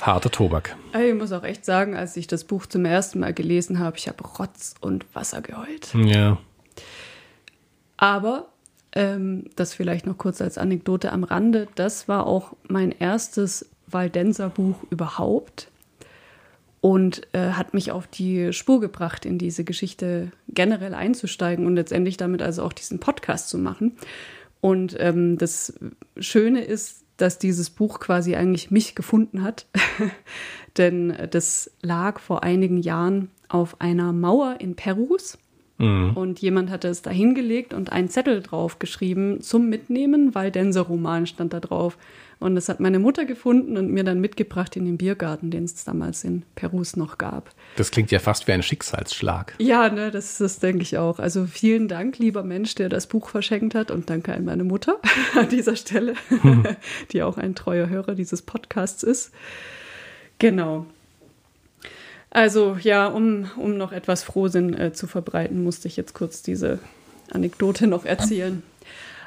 Harter 0.00 0.30
Tobak. 0.30 0.76
Ich 0.98 1.14
muss 1.14 1.30
auch 1.32 1.44
echt 1.44 1.64
sagen, 1.64 1.94
als 1.94 2.16
ich 2.16 2.26
das 2.26 2.44
Buch 2.44 2.66
zum 2.66 2.84
ersten 2.84 3.20
Mal 3.20 3.32
gelesen 3.34 3.78
habe, 3.78 3.98
ich 3.98 4.08
habe 4.08 4.24
Rotz 4.24 4.74
und 4.80 5.04
Wasser 5.14 5.42
geheult. 5.42 5.94
Ja. 5.94 6.38
Aber 7.98 8.48
ähm, 8.94 9.44
das 9.54 9.74
vielleicht 9.74 10.06
noch 10.06 10.18
kurz 10.18 10.40
als 10.40 10.58
Anekdote 10.58 11.12
am 11.12 11.22
Rande, 11.22 11.68
das 11.76 12.08
war 12.08 12.26
auch 12.26 12.54
mein 12.66 12.90
erstes 12.90 13.68
Waldenser 13.86 14.48
Buch 14.48 14.76
überhaupt 14.90 15.68
und 16.82 17.22
äh, 17.32 17.52
hat 17.52 17.74
mich 17.74 17.92
auf 17.92 18.08
die 18.08 18.52
Spur 18.52 18.80
gebracht, 18.80 19.24
in 19.24 19.38
diese 19.38 19.62
Geschichte 19.62 20.32
generell 20.48 20.94
einzusteigen 20.94 21.64
und 21.64 21.76
letztendlich 21.76 22.16
damit 22.16 22.42
also 22.42 22.64
auch 22.64 22.72
diesen 22.72 22.98
Podcast 22.98 23.48
zu 23.48 23.56
machen. 23.56 23.96
Und 24.60 24.96
ähm, 24.98 25.38
das 25.38 25.74
Schöne 26.18 26.64
ist, 26.64 27.04
dass 27.18 27.38
dieses 27.38 27.70
Buch 27.70 28.00
quasi 28.00 28.34
eigentlich 28.34 28.72
mich 28.72 28.96
gefunden 28.96 29.44
hat, 29.44 29.66
denn 30.76 31.16
das 31.30 31.70
lag 31.82 32.18
vor 32.18 32.42
einigen 32.42 32.78
Jahren 32.78 33.30
auf 33.48 33.80
einer 33.80 34.12
Mauer 34.12 34.56
in 34.58 34.74
Perus 34.74 35.38
Mhm. 35.82 36.12
Und 36.14 36.40
jemand 36.40 36.70
hatte 36.70 36.88
es 36.88 37.02
da 37.02 37.10
hingelegt 37.10 37.74
und 37.74 37.90
einen 37.92 38.08
Zettel 38.08 38.40
drauf 38.40 38.78
geschrieben 38.78 39.40
zum 39.40 39.68
Mitnehmen, 39.68 40.34
weil 40.34 40.50
Denser-Roman 40.50 41.26
stand 41.26 41.52
da 41.52 41.60
drauf. 41.60 41.98
Und 42.38 42.56
das 42.56 42.68
hat 42.68 42.80
meine 42.80 42.98
Mutter 42.98 43.24
gefunden 43.24 43.76
und 43.76 43.90
mir 43.90 44.02
dann 44.02 44.20
mitgebracht 44.20 44.76
in 44.76 44.84
den 44.84 44.96
Biergarten, 44.96 45.50
den 45.50 45.64
es 45.64 45.84
damals 45.84 46.24
in 46.24 46.42
Perus 46.56 46.96
noch 46.96 47.18
gab. 47.18 47.50
Das 47.76 47.92
klingt 47.92 48.10
ja 48.10 48.18
fast 48.18 48.48
wie 48.48 48.52
ein 48.52 48.64
Schicksalsschlag. 48.64 49.54
Ja, 49.58 49.88
ne, 49.88 50.10
das, 50.10 50.38
das 50.38 50.58
denke 50.58 50.82
ich 50.82 50.98
auch. 50.98 51.20
Also 51.20 51.46
vielen 51.46 51.86
Dank, 51.86 52.18
lieber 52.18 52.42
Mensch, 52.42 52.74
der 52.74 52.88
das 52.88 53.06
Buch 53.06 53.28
verschenkt 53.28 53.76
hat. 53.76 53.92
Und 53.92 54.10
danke 54.10 54.34
an 54.34 54.44
meine 54.44 54.64
Mutter 54.64 54.96
an 55.36 55.48
dieser 55.48 55.76
Stelle, 55.76 56.14
hm. 56.28 56.64
die 57.12 57.22
auch 57.22 57.38
ein 57.38 57.54
treuer 57.54 57.88
Hörer 57.88 58.16
dieses 58.16 58.42
Podcasts 58.42 59.04
ist. 59.04 59.32
Genau. 60.38 60.86
Also 62.32 62.78
ja, 62.80 63.08
um, 63.08 63.50
um 63.56 63.76
noch 63.76 63.92
etwas 63.92 64.22
Frohsinn 64.22 64.72
äh, 64.72 64.94
zu 64.94 65.06
verbreiten, 65.06 65.62
musste 65.62 65.86
ich 65.86 65.98
jetzt 65.98 66.14
kurz 66.14 66.42
diese 66.42 66.78
Anekdote 67.30 67.86
noch 67.86 68.06
erzählen. 68.06 68.62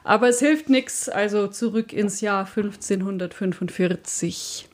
Aber 0.03 0.29
es 0.29 0.39
hilft 0.39 0.69
nichts, 0.69 1.07
also 1.07 1.45
zurück 1.47 1.93
ins 1.93 2.21
Jahr 2.21 2.47
1545. 2.47 4.67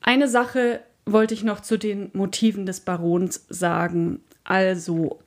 Eine 0.00 0.28
Sache 0.28 0.78
wollte 1.06 1.34
ich 1.34 1.42
noch 1.42 1.58
zu 1.60 1.76
den 1.76 2.10
Motiven 2.12 2.66
des 2.66 2.78
Barons 2.80 3.46
sagen. 3.48 4.20
Also, 4.44 5.18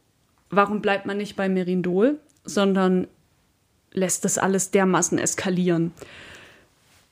warum 0.50 0.82
bleibt 0.82 1.06
man 1.06 1.18
nicht 1.18 1.36
bei 1.36 1.50
Merindol, 1.50 2.20
sondern 2.46 3.08
lässt 3.92 4.24
das 4.24 4.38
alles 4.38 4.72
dermaßen 4.72 5.20
eskalieren? 5.20 5.92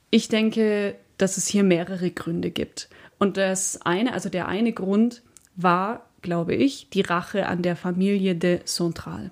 Ich 0.10 0.30
denke, 0.30 0.96
dass 1.18 1.36
es 1.36 1.48
hier 1.48 1.64
mehrere 1.64 2.12
Gründe 2.12 2.50
gibt. 2.50 2.88
Und 3.20 3.38
das 3.38 3.82
eine, 3.84 4.14
also 4.14 4.30
der 4.30 4.48
eine 4.48 4.74
Grund 4.74 5.22
war, 5.56 6.06
glaube 6.22 6.56
ich, 6.56 6.90
die 6.90 7.02
Rache 7.02 7.46
an 7.46 7.62
der 7.62 7.76
Familie 7.76 8.36
de 8.36 8.64
Central. 8.64 9.32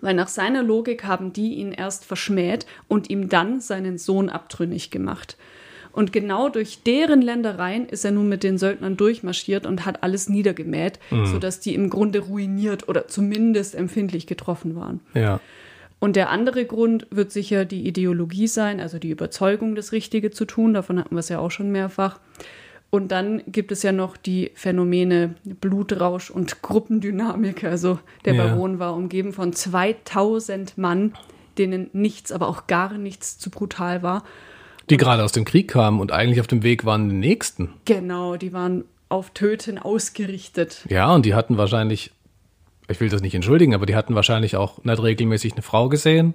Weil 0.00 0.14
nach 0.14 0.28
seiner 0.28 0.62
Logik 0.62 1.04
haben 1.04 1.32
die 1.32 1.54
ihn 1.54 1.72
erst 1.72 2.04
verschmäht 2.04 2.66
und 2.88 3.08
ihm 3.08 3.28
dann 3.28 3.60
seinen 3.60 3.98
Sohn 3.98 4.28
abtrünnig 4.28 4.90
gemacht. 4.90 5.36
Und 5.92 6.12
genau 6.12 6.48
durch 6.48 6.82
deren 6.82 7.20
Ländereien 7.20 7.86
ist 7.86 8.04
er 8.04 8.12
nun 8.12 8.28
mit 8.28 8.42
den 8.42 8.56
Söldnern 8.56 8.96
durchmarschiert 8.96 9.66
und 9.66 9.84
hat 9.84 10.02
alles 10.02 10.28
niedergemäht, 10.28 10.98
mhm. 11.10 11.26
sodass 11.26 11.60
die 11.60 11.74
im 11.74 11.90
Grunde 11.90 12.20
ruiniert 12.20 12.88
oder 12.88 13.08
zumindest 13.08 13.74
empfindlich 13.74 14.26
getroffen 14.26 14.74
waren. 14.74 15.00
Ja. 15.14 15.38
Und 16.00 16.16
der 16.16 16.30
andere 16.30 16.64
Grund 16.64 17.06
wird 17.10 17.30
sicher 17.30 17.64
die 17.64 17.86
Ideologie 17.86 18.48
sein, 18.48 18.80
also 18.80 18.98
die 18.98 19.10
Überzeugung, 19.10 19.76
das 19.76 19.92
Richtige 19.92 20.30
zu 20.30 20.46
tun. 20.46 20.74
Davon 20.74 20.98
hatten 20.98 21.14
wir 21.14 21.20
es 21.20 21.28
ja 21.28 21.38
auch 21.38 21.50
schon 21.50 21.70
mehrfach. 21.70 22.18
Und 22.94 23.08
dann 23.08 23.42
gibt 23.46 23.72
es 23.72 23.82
ja 23.82 23.90
noch 23.90 24.18
die 24.18 24.50
Phänomene 24.54 25.34
Blutrausch 25.44 26.30
und 26.30 26.60
Gruppendynamik. 26.60 27.64
Also 27.64 27.98
der 28.26 28.34
ja. 28.34 28.44
Baron 28.44 28.78
war 28.78 28.94
umgeben 28.94 29.32
von 29.32 29.54
2000 29.54 30.76
Mann, 30.76 31.14
denen 31.56 31.88
nichts, 31.94 32.32
aber 32.32 32.48
auch 32.48 32.66
gar 32.66 32.98
nichts 32.98 33.38
zu 33.38 33.48
brutal 33.48 34.02
war. 34.02 34.24
Die 34.90 34.96
und, 34.96 35.00
gerade 35.00 35.24
aus 35.24 35.32
dem 35.32 35.46
Krieg 35.46 35.68
kamen 35.68 36.00
und 36.00 36.12
eigentlich 36.12 36.38
auf 36.38 36.48
dem 36.48 36.62
Weg 36.62 36.84
waren, 36.84 37.08
den 37.08 37.20
nächsten. 37.20 37.70
Genau, 37.86 38.36
die 38.36 38.52
waren 38.52 38.84
auf 39.08 39.30
Töten 39.30 39.78
ausgerichtet. 39.78 40.84
Ja, 40.90 41.14
und 41.14 41.24
die 41.24 41.34
hatten 41.34 41.56
wahrscheinlich, 41.56 42.12
ich 42.88 43.00
will 43.00 43.08
das 43.08 43.22
nicht 43.22 43.34
entschuldigen, 43.34 43.74
aber 43.74 43.86
die 43.86 43.96
hatten 43.96 44.14
wahrscheinlich 44.14 44.56
auch 44.56 44.84
nicht 44.84 45.02
regelmäßig 45.02 45.54
eine 45.54 45.62
Frau 45.62 45.88
gesehen. 45.88 46.34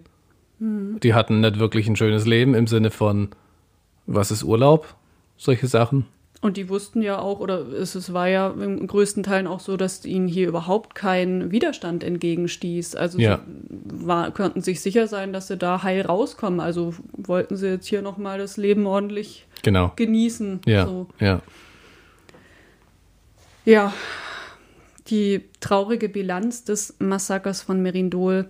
Mhm. 0.57 0.99
Die 1.01 1.13
hatten 1.13 1.39
nicht 1.41 1.59
wirklich 1.59 1.87
ein 1.87 1.95
schönes 1.95 2.25
Leben 2.25 2.55
im 2.55 2.65
Sinne 2.65 2.89
von, 2.89 3.29
was 4.07 4.31
ist 4.31 4.41
Urlaub? 4.41 4.95
Solche 5.37 5.67
Sachen. 5.67 6.07
Und 6.39 6.55
die 6.55 6.69
wussten 6.69 7.01
ja 7.01 7.17
auch, 7.17 7.39
oder 7.39 7.67
es, 7.67 7.95
es 7.95 8.13
war 8.13 8.27
ja 8.27 8.49
im 8.51 8.85
größten 8.85 9.23
Teilen 9.23 9.47
auch 9.47 9.59
so, 9.59 9.75
dass 9.75 10.05
ihnen 10.05 10.27
hier 10.27 10.47
überhaupt 10.47 10.93
kein 10.93 11.51
Widerstand 11.51 12.03
entgegenstieß. 12.03 12.95
Also 12.95 13.17
ja. 13.17 13.39
sie 13.69 14.07
war, 14.07 14.31
konnten 14.31 14.61
sich 14.61 14.81
sicher 14.81 15.07
sein, 15.07 15.33
dass 15.33 15.47
sie 15.47 15.57
da 15.57 15.81
heil 15.81 16.01
rauskommen. 16.01 16.59
Also 16.59 16.93
wollten 17.13 17.55
sie 17.55 17.69
jetzt 17.69 17.87
hier 17.87 18.03
nochmal 18.03 18.37
das 18.37 18.55
Leben 18.55 18.85
ordentlich 18.85 19.47
genau. 19.63 19.93
genießen. 19.95 20.61
Ja, 20.65 20.85
so. 20.85 21.07
ja. 21.19 21.41
Ja, 23.65 23.93
die 25.07 25.41
traurige 25.59 26.07
Bilanz 26.07 26.63
des 26.63 26.95
Massakers 26.99 27.63
von 27.63 27.81
Merindol 27.81 28.49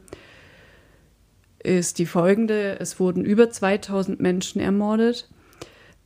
ist 1.63 2.00
die 2.00 2.06
folgende. 2.06 2.80
Es 2.80 3.00
wurden 3.00 3.26
über 3.26 3.50
2000 3.50 4.19
Menschen 4.19 4.62
ermordet. 4.62 5.30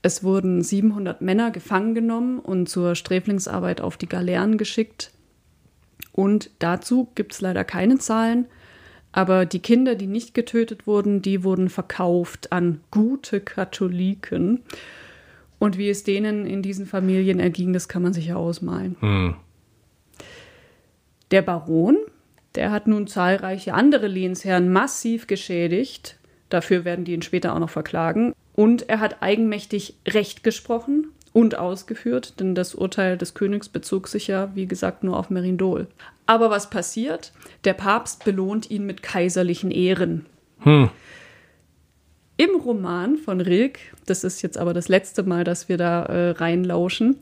Es 0.02 0.24
wurden 0.24 0.64
700 0.64 1.22
Männer 1.22 1.52
gefangen 1.52 1.94
genommen 1.94 2.40
und 2.40 2.68
zur 2.68 2.96
Sträflingsarbeit 2.96 3.82
auf 3.82 3.98
die 3.98 4.10
Galeeren 4.10 4.58
geschickt. 4.58 5.12
Und 6.12 6.50
dazu 6.60 7.10
gibt 7.16 7.34
es 7.34 7.42
leider 7.42 7.64
keine 7.64 8.00
Zahlen, 8.00 8.46
aber 9.12 9.46
die 9.46 9.60
Kinder, 9.60 9.96
die 9.96 10.08
nicht 10.08 10.34
getötet 10.34 10.88
wurden, 10.88 11.22
die 11.22 11.44
wurden 11.44 11.70
verkauft 11.70 12.52
an 12.52 12.82
gute 12.92 13.42
Katholiken. 13.42 14.64
Und 15.60 15.78
wie 15.78 15.90
es 15.90 16.04
denen 16.04 16.46
in 16.46 16.62
diesen 16.62 16.86
Familien 16.86 17.40
erging, 17.40 17.74
das 17.74 17.88
kann 17.88 18.02
man 18.02 18.14
sich 18.14 18.28
ja 18.28 18.36
ausmalen. 18.36 18.96
Hm. 19.00 19.36
Der 21.30 21.42
Baron, 21.42 21.98
der 22.56 22.72
hat 22.72 22.88
nun 22.88 23.08
zahlreiche 23.08 23.74
andere 23.74 24.08
Lehnsherren 24.08 24.72
massiv 24.72 25.28
geschädigt. 25.28 26.18
Dafür 26.50 26.84
werden 26.84 27.06
die 27.06 27.14
ihn 27.14 27.22
später 27.22 27.54
auch 27.54 27.60
noch 27.60 27.70
verklagen. 27.70 28.34
Und 28.54 28.90
er 28.90 29.00
hat 29.00 29.22
eigenmächtig 29.22 29.96
Recht 30.08 30.44
gesprochen 30.44 31.08
und 31.34 31.58
ausgeführt, 31.58 32.40
denn 32.40 32.56
das 32.56 32.76
Urteil 32.76 33.18
des 33.18 33.34
Königs 33.34 33.70
bezog 33.70 34.08
sich 34.08 34.28
ja, 34.28 34.54
wie 34.56 34.66
gesagt, 34.66 35.04
nur 35.04 35.18
auf 35.18 35.30
Merindol. 35.30 35.88
Aber 36.26 36.50
was 36.50 36.70
passiert? 36.70 37.32
Der 37.64 37.74
Papst 37.74 38.26
belohnt 38.26 38.70
ihn 38.70 38.86
mit 38.86 39.02
kaiserlichen 39.02 39.72
Ehren. 39.72 40.26
Hm. 40.60 40.90
Im 42.38 42.56
Roman 42.56 43.18
von 43.18 43.40
Rilk, 43.40 43.80
das 44.06 44.24
ist 44.24 44.42
jetzt 44.42 44.58
aber 44.58 44.74
das 44.74 44.88
letzte 44.88 45.24
Mal, 45.24 45.44
dass 45.44 45.70
wir 45.70 45.78
da 45.78 46.04
äh, 46.04 46.30
reinlauschen, 46.32 47.18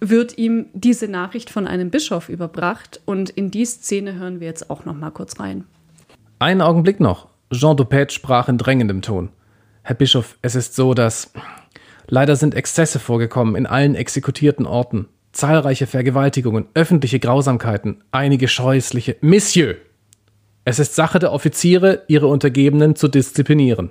wird 0.00 0.36
ihm 0.36 0.66
diese 0.74 1.08
Nachricht 1.08 1.50
von 1.50 1.66
einem 1.66 1.90
Bischof 1.90 2.28
überbracht 2.28 3.00
und 3.04 3.30
in 3.30 3.50
die 3.50 3.64
Szene 3.64 4.14
hören 4.14 4.40
wir 4.40 4.46
jetzt 4.46 4.70
auch 4.70 4.84
noch 4.84 4.94
mal 4.94 5.10
kurz 5.10 5.40
rein. 5.40 5.64
Einen 6.38 6.60
Augenblick 6.60 7.00
noch. 7.00 7.28
Jean 7.50 7.76
Dupet 7.76 8.12
sprach 8.12 8.48
in 8.48 8.58
drängendem 8.58 9.00
Ton. 9.00 9.30
Herr 9.86 9.96
Bischof, 9.96 10.38
es 10.40 10.54
ist 10.54 10.74
so, 10.74 10.94
dass 10.94 11.30
leider 12.06 12.36
sind 12.36 12.54
Exzesse 12.54 12.98
vorgekommen 12.98 13.54
in 13.54 13.66
allen 13.66 13.94
exekutierten 13.94 14.64
Orten. 14.64 15.08
Zahlreiche 15.32 15.86
Vergewaltigungen, 15.86 16.68
öffentliche 16.72 17.20
Grausamkeiten, 17.20 18.02
einige 18.10 18.48
scheußliche. 18.48 19.16
Monsieur! 19.20 19.74
Es 20.64 20.78
ist 20.78 20.94
Sache 20.94 21.18
der 21.18 21.32
Offiziere, 21.32 22.04
ihre 22.08 22.28
Untergebenen 22.28 22.96
zu 22.96 23.08
disziplinieren. 23.08 23.90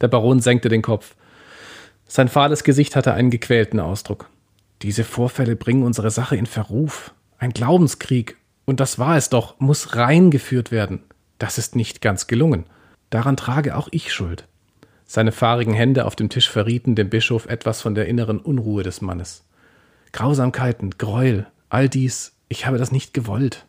Der 0.00 0.06
Baron 0.06 0.38
senkte 0.38 0.68
den 0.68 0.82
Kopf. 0.82 1.16
Sein 2.06 2.28
fahles 2.28 2.62
Gesicht 2.62 2.94
hatte 2.94 3.12
einen 3.12 3.30
gequälten 3.30 3.80
Ausdruck. 3.80 4.30
Diese 4.82 5.02
Vorfälle 5.02 5.56
bringen 5.56 5.82
unsere 5.82 6.12
Sache 6.12 6.36
in 6.36 6.46
Verruf. 6.46 7.12
Ein 7.38 7.50
Glaubenskrieg, 7.50 8.36
und 8.66 8.78
das 8.78 9.00
war 9.00 9.16
es 9.16 9.30
doch, 9.30 9.58
muss 9.58 9.96
reingeführt 9.96 10.70
werden. 10.70 11.02
Das 11.38 11.58
ist 11.58 11.74
nicht 11.74 12.00
ganz 12.02 12.28
gelungen. 12.28 12.66
Daran 13.10 13.36
trage 13.36 13.76
auch 13.76 13.88
ich 13.90 14.12
Schuld. 14.12 14.46
Seine 15.12 15.30
fahrigen 15.30 15.74
Hände 15.74 16.06
auf 16.06 16.16
dem 16.16 16.30
Tisch 16.30 16.48
verrieten 16.48 16.94
dem 16.94 17.10
Bischof 17.10 17.44
etwas 17.44 17.82
von 17.82 17.94
der 17.94 18.06
inneren 18.06 18.38
Unruhe 18.40 18.82
des 18.82 19.02
Mannes. 19.02 19.44
Grausamkeiten, 20.12 20.92
Gräuel, 20.96 21.46
all 21.68 21.90
dies, 21.90 22.32
ich 22.48 22.64
habe 22.64 22.78
das 22.78 22.92
nicht 22.92 23.12
gewollt. 23.12 23.66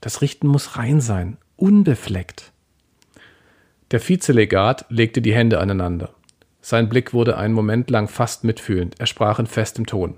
Das 0.00 0.22
Richten 0.22 0.46
muss 0.46 0.76
rein 0.76 1.00
sein, 1.00 1.38
unbefleckt. 1.56 2.52
Der 3.90 3.98
Vizelegat 3.98 4.86
legte 4.90 5.20
die 5.20 5.34
Hände 5.34 5.58
aneinander. 5.58 6.14
Sein 6.60 6.88
Blick 6.88 7.12
wurde 7.12 7.36
einen 7.36 7.52
Moment 7.52 7.90
lang 7.90 8.06
fast 8.06 8.44
mitfühlend. 8.44 8.94
Er 9.00 9.06
sprach 9.06 9.40
in 9.40 9.48
festem 9.48 9.86
Ton. 9.86 10.16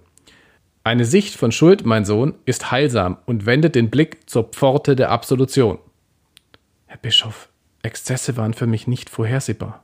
Eine 0.85 1.07
Sicht 1.07 1.35
von 1.35 1.51
Schuld, 1.51 1.87
mein 1.87 2.05
Sohn, 2.05 2.35
ist 2.45 2.71
heilsam 2.71 3.17
und 3.25 3.47
wendet 3.47 3.75
den 3.75 3.89
Blick 3.89 4.29
zur 4.29 4.51
Pforte 4.51 4.97
der 4.97 5.13
Absolution. 5.13 5.79
Herr 6.85 6.99
Bischof, 6.99 7.49
Exzesse 7.83 8.37
waren 8.37 8.53
für 8.53 8.67
mich 8.67 8.87
nicht 8.87 9.09
vorhersehbar. 9.09 9.83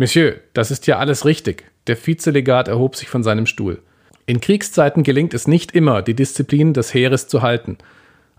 Monsieur, 0.00 0.40
das 0.54 0.70
ist 0.70 0.86
ja 0.86 0.98
alles 0.98 1.26
richtig. 1.26 1.70
Der 1.86 1.94
Vizelegat 1.94 2.68
erhob 2.68 2.96
sich 2.96 3.10
von 3.10 3.22
seinem 3.22 3.44
Stuhl. 3.44 3.82
In 4.24 4.40
Kriegszeiten 4.40 5.02
gelingt 5.02 5.34
es 5.34 5.46
nicht 5.46 5.72
immer, 5.72 6.00
die 6.00 6.14
Disziplin 6.14 6.72
des 6.72 6.94
Heeres 6.94 7.28
zu 7.28 7.42
halten. 7.42 7.76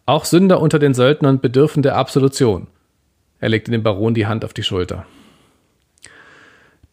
Auch 0.07 0.25
Sünder 0.25 0.59
unter 0.59 0.79
den 0.79 0.95
Söldnern 0.95 1.39
bedürfen 1.39 1.83
der 1.83 1.97
Absolution. 1.97 2.65
Er 3.39 3.49
legte 3.49 3.69
dem 3.69 3.83
Baron 3.83 4.15
die 4.15 4.25
Hand 4.25 4.43
auf 4.43 4.55
die 4.55 4.63
Schulter. 4.63 5.05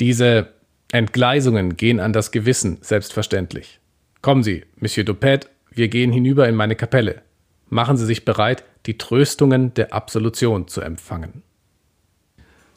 Diese 0.00 0.52
Entgleisungen 0.92 1.78
gehen 1.78 1.98
an 1.98 2.12
das 2.12 2.30
Gewissen, 2.30 2.76
selbstverständlich. 2.82 3.80
Kommen 4.20 4.42
Sie, 4.42 4.66
Monsieur 4.76 5.06
Dupet, 5.06 5.48
wir 5.70 5.88
gehen 5.88 6.12
hinüber 6.12 6.46
in 6.46 6.54
meine 6.54 6.76
Kapelle. 6.76 7.22
Machen 7.70 7.96
Sie 7.96 8.04
sich 8.04 8.26
bereit, 8.26 8.64
die 8.84 8.98
Tröstungen 8.98 9.72
der 9.72 9.94
Absolution 9.94 10.68
zu 10.68 10.82
empfangen. 10.82 11.42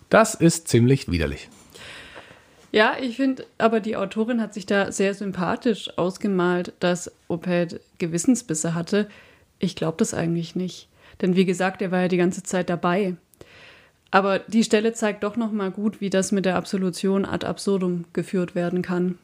Das 0.07 0.35
ist 0.35 0.69
ziemlich 0.69 1.11
widerlich. 1.11 1.49
Ja, 2.71 2.95
ich 2.99 3.17
finde, 3.17 3.45
aber 3.57 3.81
die 3.81 3.97
Autorin 3.97 4.41
hat 4.41 4.53
sich 4.53 4.65
da 4.65 4.91
sehr 4.91 5.13
sympathisch 5.13 5.97
ausgemalt, 5.97 6.73
dass 6.79 7.11
Oped 7.27 7.81
Gewissensbisse 7.97 8.73
hatte. 8.73 9.09
Ich 9.59 9.75
glaube 9.75 9.97
das 9.97 10.13
eigentlich 10.13 10.55
nicht. 10.55 10.87
Denn 11.21 11.35
wie 11.35 11.45
gesagt, 11.45 11.81
er 11.81 11.91
war 11.91 12.01
ja 12.01 12.07
die 12.07 12.17
ganze 12.17 12.43
Zeit 12.43 12.69
dabei. 12.69 13.15
Aber 14.09 14.39
die 14.39 14.63
Stelle 14.63 14.93
zeigt 14.93 15.23
doch 15.23 15.35
noch 15.35 15.51
mal 15.51 15.71
gut, 15.71 16.01
wie 16.01 16.09
das 16.09 16.31
mit 16.31 16.45
der 16.45 16.55
Absolution 16.55 17.25
ad 17.25 17.45
absurdum 17.45 18.05
geführt 18.13 18.55
werden 18.55 18.81
kann. 18.81 19.17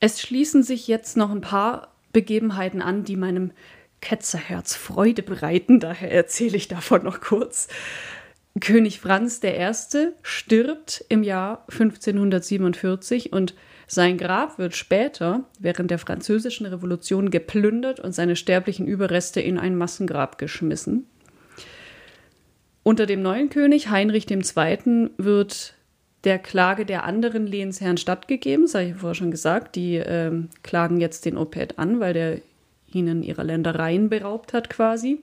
Es 0.00 0.20
schließen 0.20 0.62
sich 0.62 0.88
jetzt 0.88 1.16
noch 1.16 1.30
ein 1.30 1.40
paar 1.40 1.88
Begebenheiten 2.12 2.82
an, 2.82 3.04
die 3.04 3.16
meinem 3.16 3.52
Ketzerherz 4.00 4.74
Freude 4.74 5.22
bereiten, 5.22 5.78
daher 5.80 6.10
erzähle 6.10 6.56
ich 6.56 6.68
davon 6.68 7.04
noch 7.04 7.20
kurz. 7.20 7.68
König 8.60 9.00
Franz 9.00 9.40
I. 9.42 10.08
stirbt 10.22 11.04
im 11.08 11.22
Jahr 11.22 11.64
1547 11.70 13.32
und 13.32 13.54
sein 13.86 14.18
Grab 14.18 14.58
wird 14.58 14.76
später 14.76 15.44
während 15.58 15.90
der 15.90 15.98
Französischen 15.98 16.66
Revolution 16.66 17.30
geplündert 17.30 18.00
und 18.00 18.14
seine 18.14 18.36
sterblichen 18.36 18.86
Überreste 18.86 19.40
in 19.40 19.58
ein 19.58 19.76
Massengrab 19.76 20.38
geschmissen. 20.38 21.06
Unter 22.82 23.06
dem 23.06 23.22
neuen 23.22 23.48
König 23.48 23.90
Heinrich 23.90 24.30
II. 24.30 25.10
wird 25.16 25.74
der 26.24 26.38
Klage 26.38 26.84
der 26.84 27.04
anderen 27.04 27.46
Lehensherren 27.46 27.96
stattgegeben, 27.96 28.64
das 28.64 28.74
habe 28.74 28.86
ich 28.86 28.94
vorher 28.94 29.14
schon 29.14 29.30
gesagt. 29.30 29.76
Die 29.76 29.96
äh, 29.96 30.32
klagen 30.62 31.00
jetzt 31.00 31.24
den 31.24 31.36
Opet 31.36 31.78
an, 31.78 32.00
weil 32.00 32.12
der 32.12 32.38
ihnen 32.92 33.22
ihrer 33.22 33.44
Ländereien 33.44 34.08
beraubt 34.08 34.52
hat 34.52 34.68
quasi. 34.70 35.20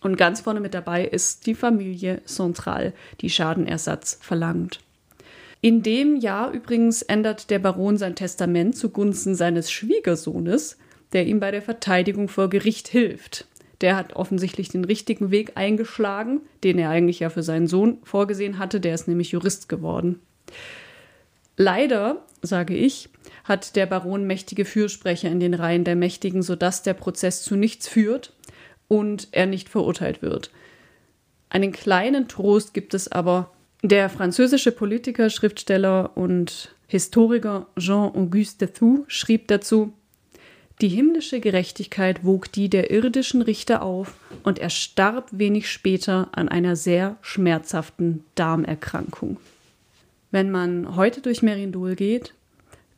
Und 0.00 0.16
ganz 0.16 0.40
vorne 0.40 0.60
mit 0.60 0.74
dabei 0.74 1.04
ist 1.04 1.46
die 1.46 1.54
Familie 1.54 2.22
Central, 2.24 2.92
die 3.20 3.30
Schadenersatz 3.30 4.18
verlangt. 4.20 4.80
In 5.60 5.82
dem 5.82 6.16
Jahr 6.16 6.52
übrigens 6.52 7.02
ändert 7.02 7.50
der 7.50 7.58
Baron 7.58 7.98
sein 7.98 8.14
Testament 8.14 8.76
zugunsten 8.76 9.34
seines 9.34 9.70
Schwiegersohnes, 9.70 10.78
der 11.12 11.26
ihm 11.26 11.38
bei 11.38 11.50
der 11.50 11.60
Verteidigung 11.60 12.28
vor 12.28 12.48
Gericht 12.48 12.88
hilft 12.88 13.46
der 13.80 13.96
hat 13.96 14.14
offensichtlich 14.14 14.68
den 14.68 14.84
richtigen 14.84 15.30
Weg 15.30 15.52
eingeschlagen, 15.54 16.42
den 16.64 16.78
er 16.78 16.90
eigentlich 16.90 17.20
ja 17.20 17.30
für 17.30 17.42
seinen 17.42 17.66
Sohn 17.66 17.98
vorgesehen 18.02 18.58
hatte, 18.58 18.80
der 18.80 18.94
ist 18.94 19.08
nämlich 19.08 19.32
Jurist 19.32 19.68
geworden. 19.68 20.20
Leider, 21.56 22.24
sage 22.42 22.74
ich, 22.74 23.08
hat 23.44 23.76
der 23.76 23.86
Baron 23.86 24.26
mächtige 24.26 24.64
Fürsprecher 24.64 25.30
in 25.30 25.40
den 25.40 25.54
Reihen 25.54 25.84
der 25.84 25.96
Mächtigen, 25.96 26.42
sodass 26.42 26.82
der 26.82 26.94
Prozess 26.94 27.42
zu 27.42 27.56
nichts 27.56 27.88
führt 27.88 28.32
und 28.90 29.28
er 29.30 29.46
nicht 29.46 29.68
verurteilt 29.68 30.20
wird. 30.20 30.50
Einen 31.48 31.70
kleinen 31.70 32.26
Trost 32.26 32.74
gibt 32.74 32.92
es 32.92 33.10
aber. 33.10 33.52
Der 33.82 34.10
französische 34.10 34.72
Politiker, 34.72 35.30
Schriftsteller 35.30 36.16
und 36.16 36.74
Historiker 36.88 37.68
Jean-Auguste 37.78 38.66
Dethou 38.66 39.04
schrieb 39.06 39.46
dazu, 39.46 39.92
die 40.80 40.88
himmlische 40.88 41.38
Gerechtigkeit 41.38 42.24
wog 42.24 42.50
die 42.50 42.68
der 42.68 42.90
irdischen 42.90 43.42
Richter 43.42 43.82
auf, 43.82 44.16
und 44.42 44.58
er 44.58 44.70
starb 44.70 45.28
wenig 45.30 45.70
später 45.70 46.28
an 46.32 46.48
einer 46.48 46.74
sehr 46.74 47.16
schmerzhaften 47.20 48.24
Darmerkrankung. 48.34 49.36
Wenn 50.32 50.50
man 50.50 50.96
heute 50.96 51.20
durch 51.20 51.42
Merindol 51.42 51.94
geht, 51.94 52.34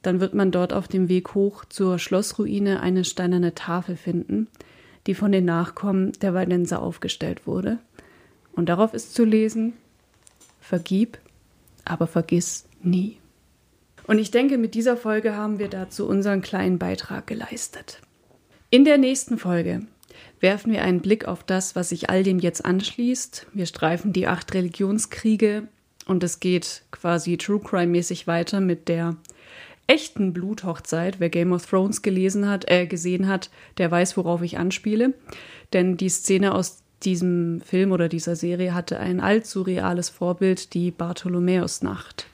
dann 0.00 0.20
wird 0.20 0.32
man 0.32 0.52
dort 0.52 0.72
auf 0.72 0.88
dem 0.88 1.08
Weg 1.08 1.34
hoch 1.34 1.64
zur 1.66 1.98
Schlossruine 1.98 2.80
eine 2.80 3.04
steinerne 3.04 3.54
Tafel 3.54 3.96
finden, 3.96 4.48
die 5.06 5.14
von 5.14 5.32
den 5.32 5.44
Nachkommen 5.44 6.12
der 6.20 6.34
Waldenser 6.34 6.82
aufgestellt 6.82 7.46
wurde. 7.46 7.78
Und 8.52 8.68
darauf 8.68 8.94
ist 8.94 9.14
zu 9.14 9.24
lesen: 9.24 9.74
Vergib, 10.60 11.18
aber 11.84 12.06
vergiss 12.06 12.66
nie. 12.82 13.18
Und 14.06 14.18
ich 14.18 14.30
denke, 14.30 14.58
mit 14.58 14.74
dieser 14.74 14.96
Folge 14.96 15.36
haben 15.36 15.58
wir 15.58 15.68
dazu 15.68 16.06
unseren 16.06 16.42
kleinen 16.42 16.78
Beitrag 16.78 17.26
geleistet. 17.26 18.00
In 18.70 18.84
der 18.84 18.98
nächsten 18.98 19.38
Folge 19.38 19.86
werfen 20.40 20.72
wir 20.72 20.82
einen 20.82 21.00
Blick 21.00 21.26
auf 21.26 21.44
das, 21.44 21.76
was 21.76 21.90
sich 21.90 22.10
all 22.10 22.22
dem 22.22 22.38
jetzt 22.38 22.64
anschließt. 22.64 23.46
Wir 23.52 23.66
streifen 23.66 24.12
die 24.12 24.26
acht 24.26 24.52
Religionskriege 24.54 25.68
und 26.06 26.24
es 26.24 26.40
geht 26.40 26.82
quasi 26.90 27.36
True 27.36 27.60
Crime-mäßig 27.60 28.26
weiter 28.26 28.60
mit 28.60 28.88
der 28.88 29.16
echten 29.86 30.32
Bluthochzeit. 30.32 31.20
Wer 31.20 31.30
Game 31.30 31.52
of 31.52 31.66
Thrones 31.66 32.02
gelesen 32.02 32.48
hat, 32.48 32.70
äh, 32.70 32.86
gesehen 32.86 33.28
hat, 33.28 33.50
der 33.78 33.90
weiß, 33.90 34.16
worauf 34.16 34.42
ich 34.42 34.58
anspiele. 34.58 35.14
Denn 35.72 35.96
die 35.96 36.08
Szene 36.08 36.54
aus 36.54 36.82
diesem 37.04 37.60
Film 37.62 37.92
oder 37.92 38.08
dieser 38.08 38.36
Serie 38.36 38.74
hatte 38.74 38.98
ein 38.98 39.20
allzu 39.20 39.62
reales 39.62 40.08
Vorbild, 40.08 40.74
die 40.74 40.90
Bartholomäusnacht. 40.90 42.26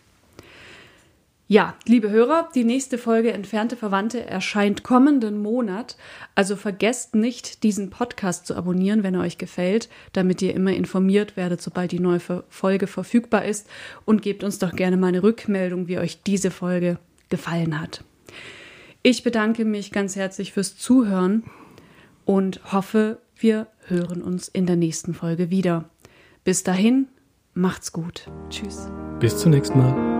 Ja, 1.50 1.76
liebe 1.86 2.10
Hörer, 2.10 2.50
die 2.54 2.64
nächste 2.64 2.98
Folge 2.98 3.32
Entfernte 3.32 3.74
Verwandte 3.74 4.22
erscheint 4.22 4.82
kommenden 4.82 5.40
Monat. 5.40 5.96
Also 6.34 6.56
vergesst 6.56 7.14
nicht, 7.14 7.62
diesen 7.62 7.88
Podcast 7.88 8.46
zu 8.46 8.54
abonnieren, 8.54 9.02
wenn 9.02 9.14
er 9.14 9.22
euch 9.22 9.38
gefällt, 9.38 9.88
damit 10.12 10.42
ihr 10.42 10.54
immer 10.54 10.74
informiert 10.74 11.38
werdet, 11.38 11.62
sobald 11.62 11.90
die 11.90 12.00
neue 12.00 12.20
Folge 12.50 12.86
verfügbar 12.86 13.46
ist. 13.46 13.66
Und 14.04 14.20
gebt 14.20 14.44
uns 14.44 14.58
doch 14.58 14.76
gerne 14.76 14.98
mal 14.98 15.06
eine 15.06 15.22
Rückmeldung, 15.22 15.88
wie 15.88 15.96
euch 15.96 16.22
diese 16.22 16.50
Folge 16.50 16.98
gefallen 17.28 17.80
hat. 17.80 18.04
Ich 19.02 19.22
bedanke 19.22 19.64
mich 19.64 19.92
ganz 19.92 20.16
herzlich 20.16 20.52
fürs 20.52 20.76
Zuhören 20.76 21.44
und 22.24 22.60
hoffe, 22.72 23.20
wir 23.36 23.68
hören 23.86 24.22
uns 24.22 24.48
in 24.48 24.66
der 24.66 24.76
nächsten 24.76 25.14
Folge 25.14 25.50
wieder. 25.50 25.88
Bis 26.44 26.62
dahin, 26.62 27.08
macht's 27.54 27.92
gut. 27.92 28.28
Tschüss. 28.50 28.90
Bis 29.20 29.38
zum 29.38 29.52
nächsten 29.52 29.78
Mal. 29.78 30.17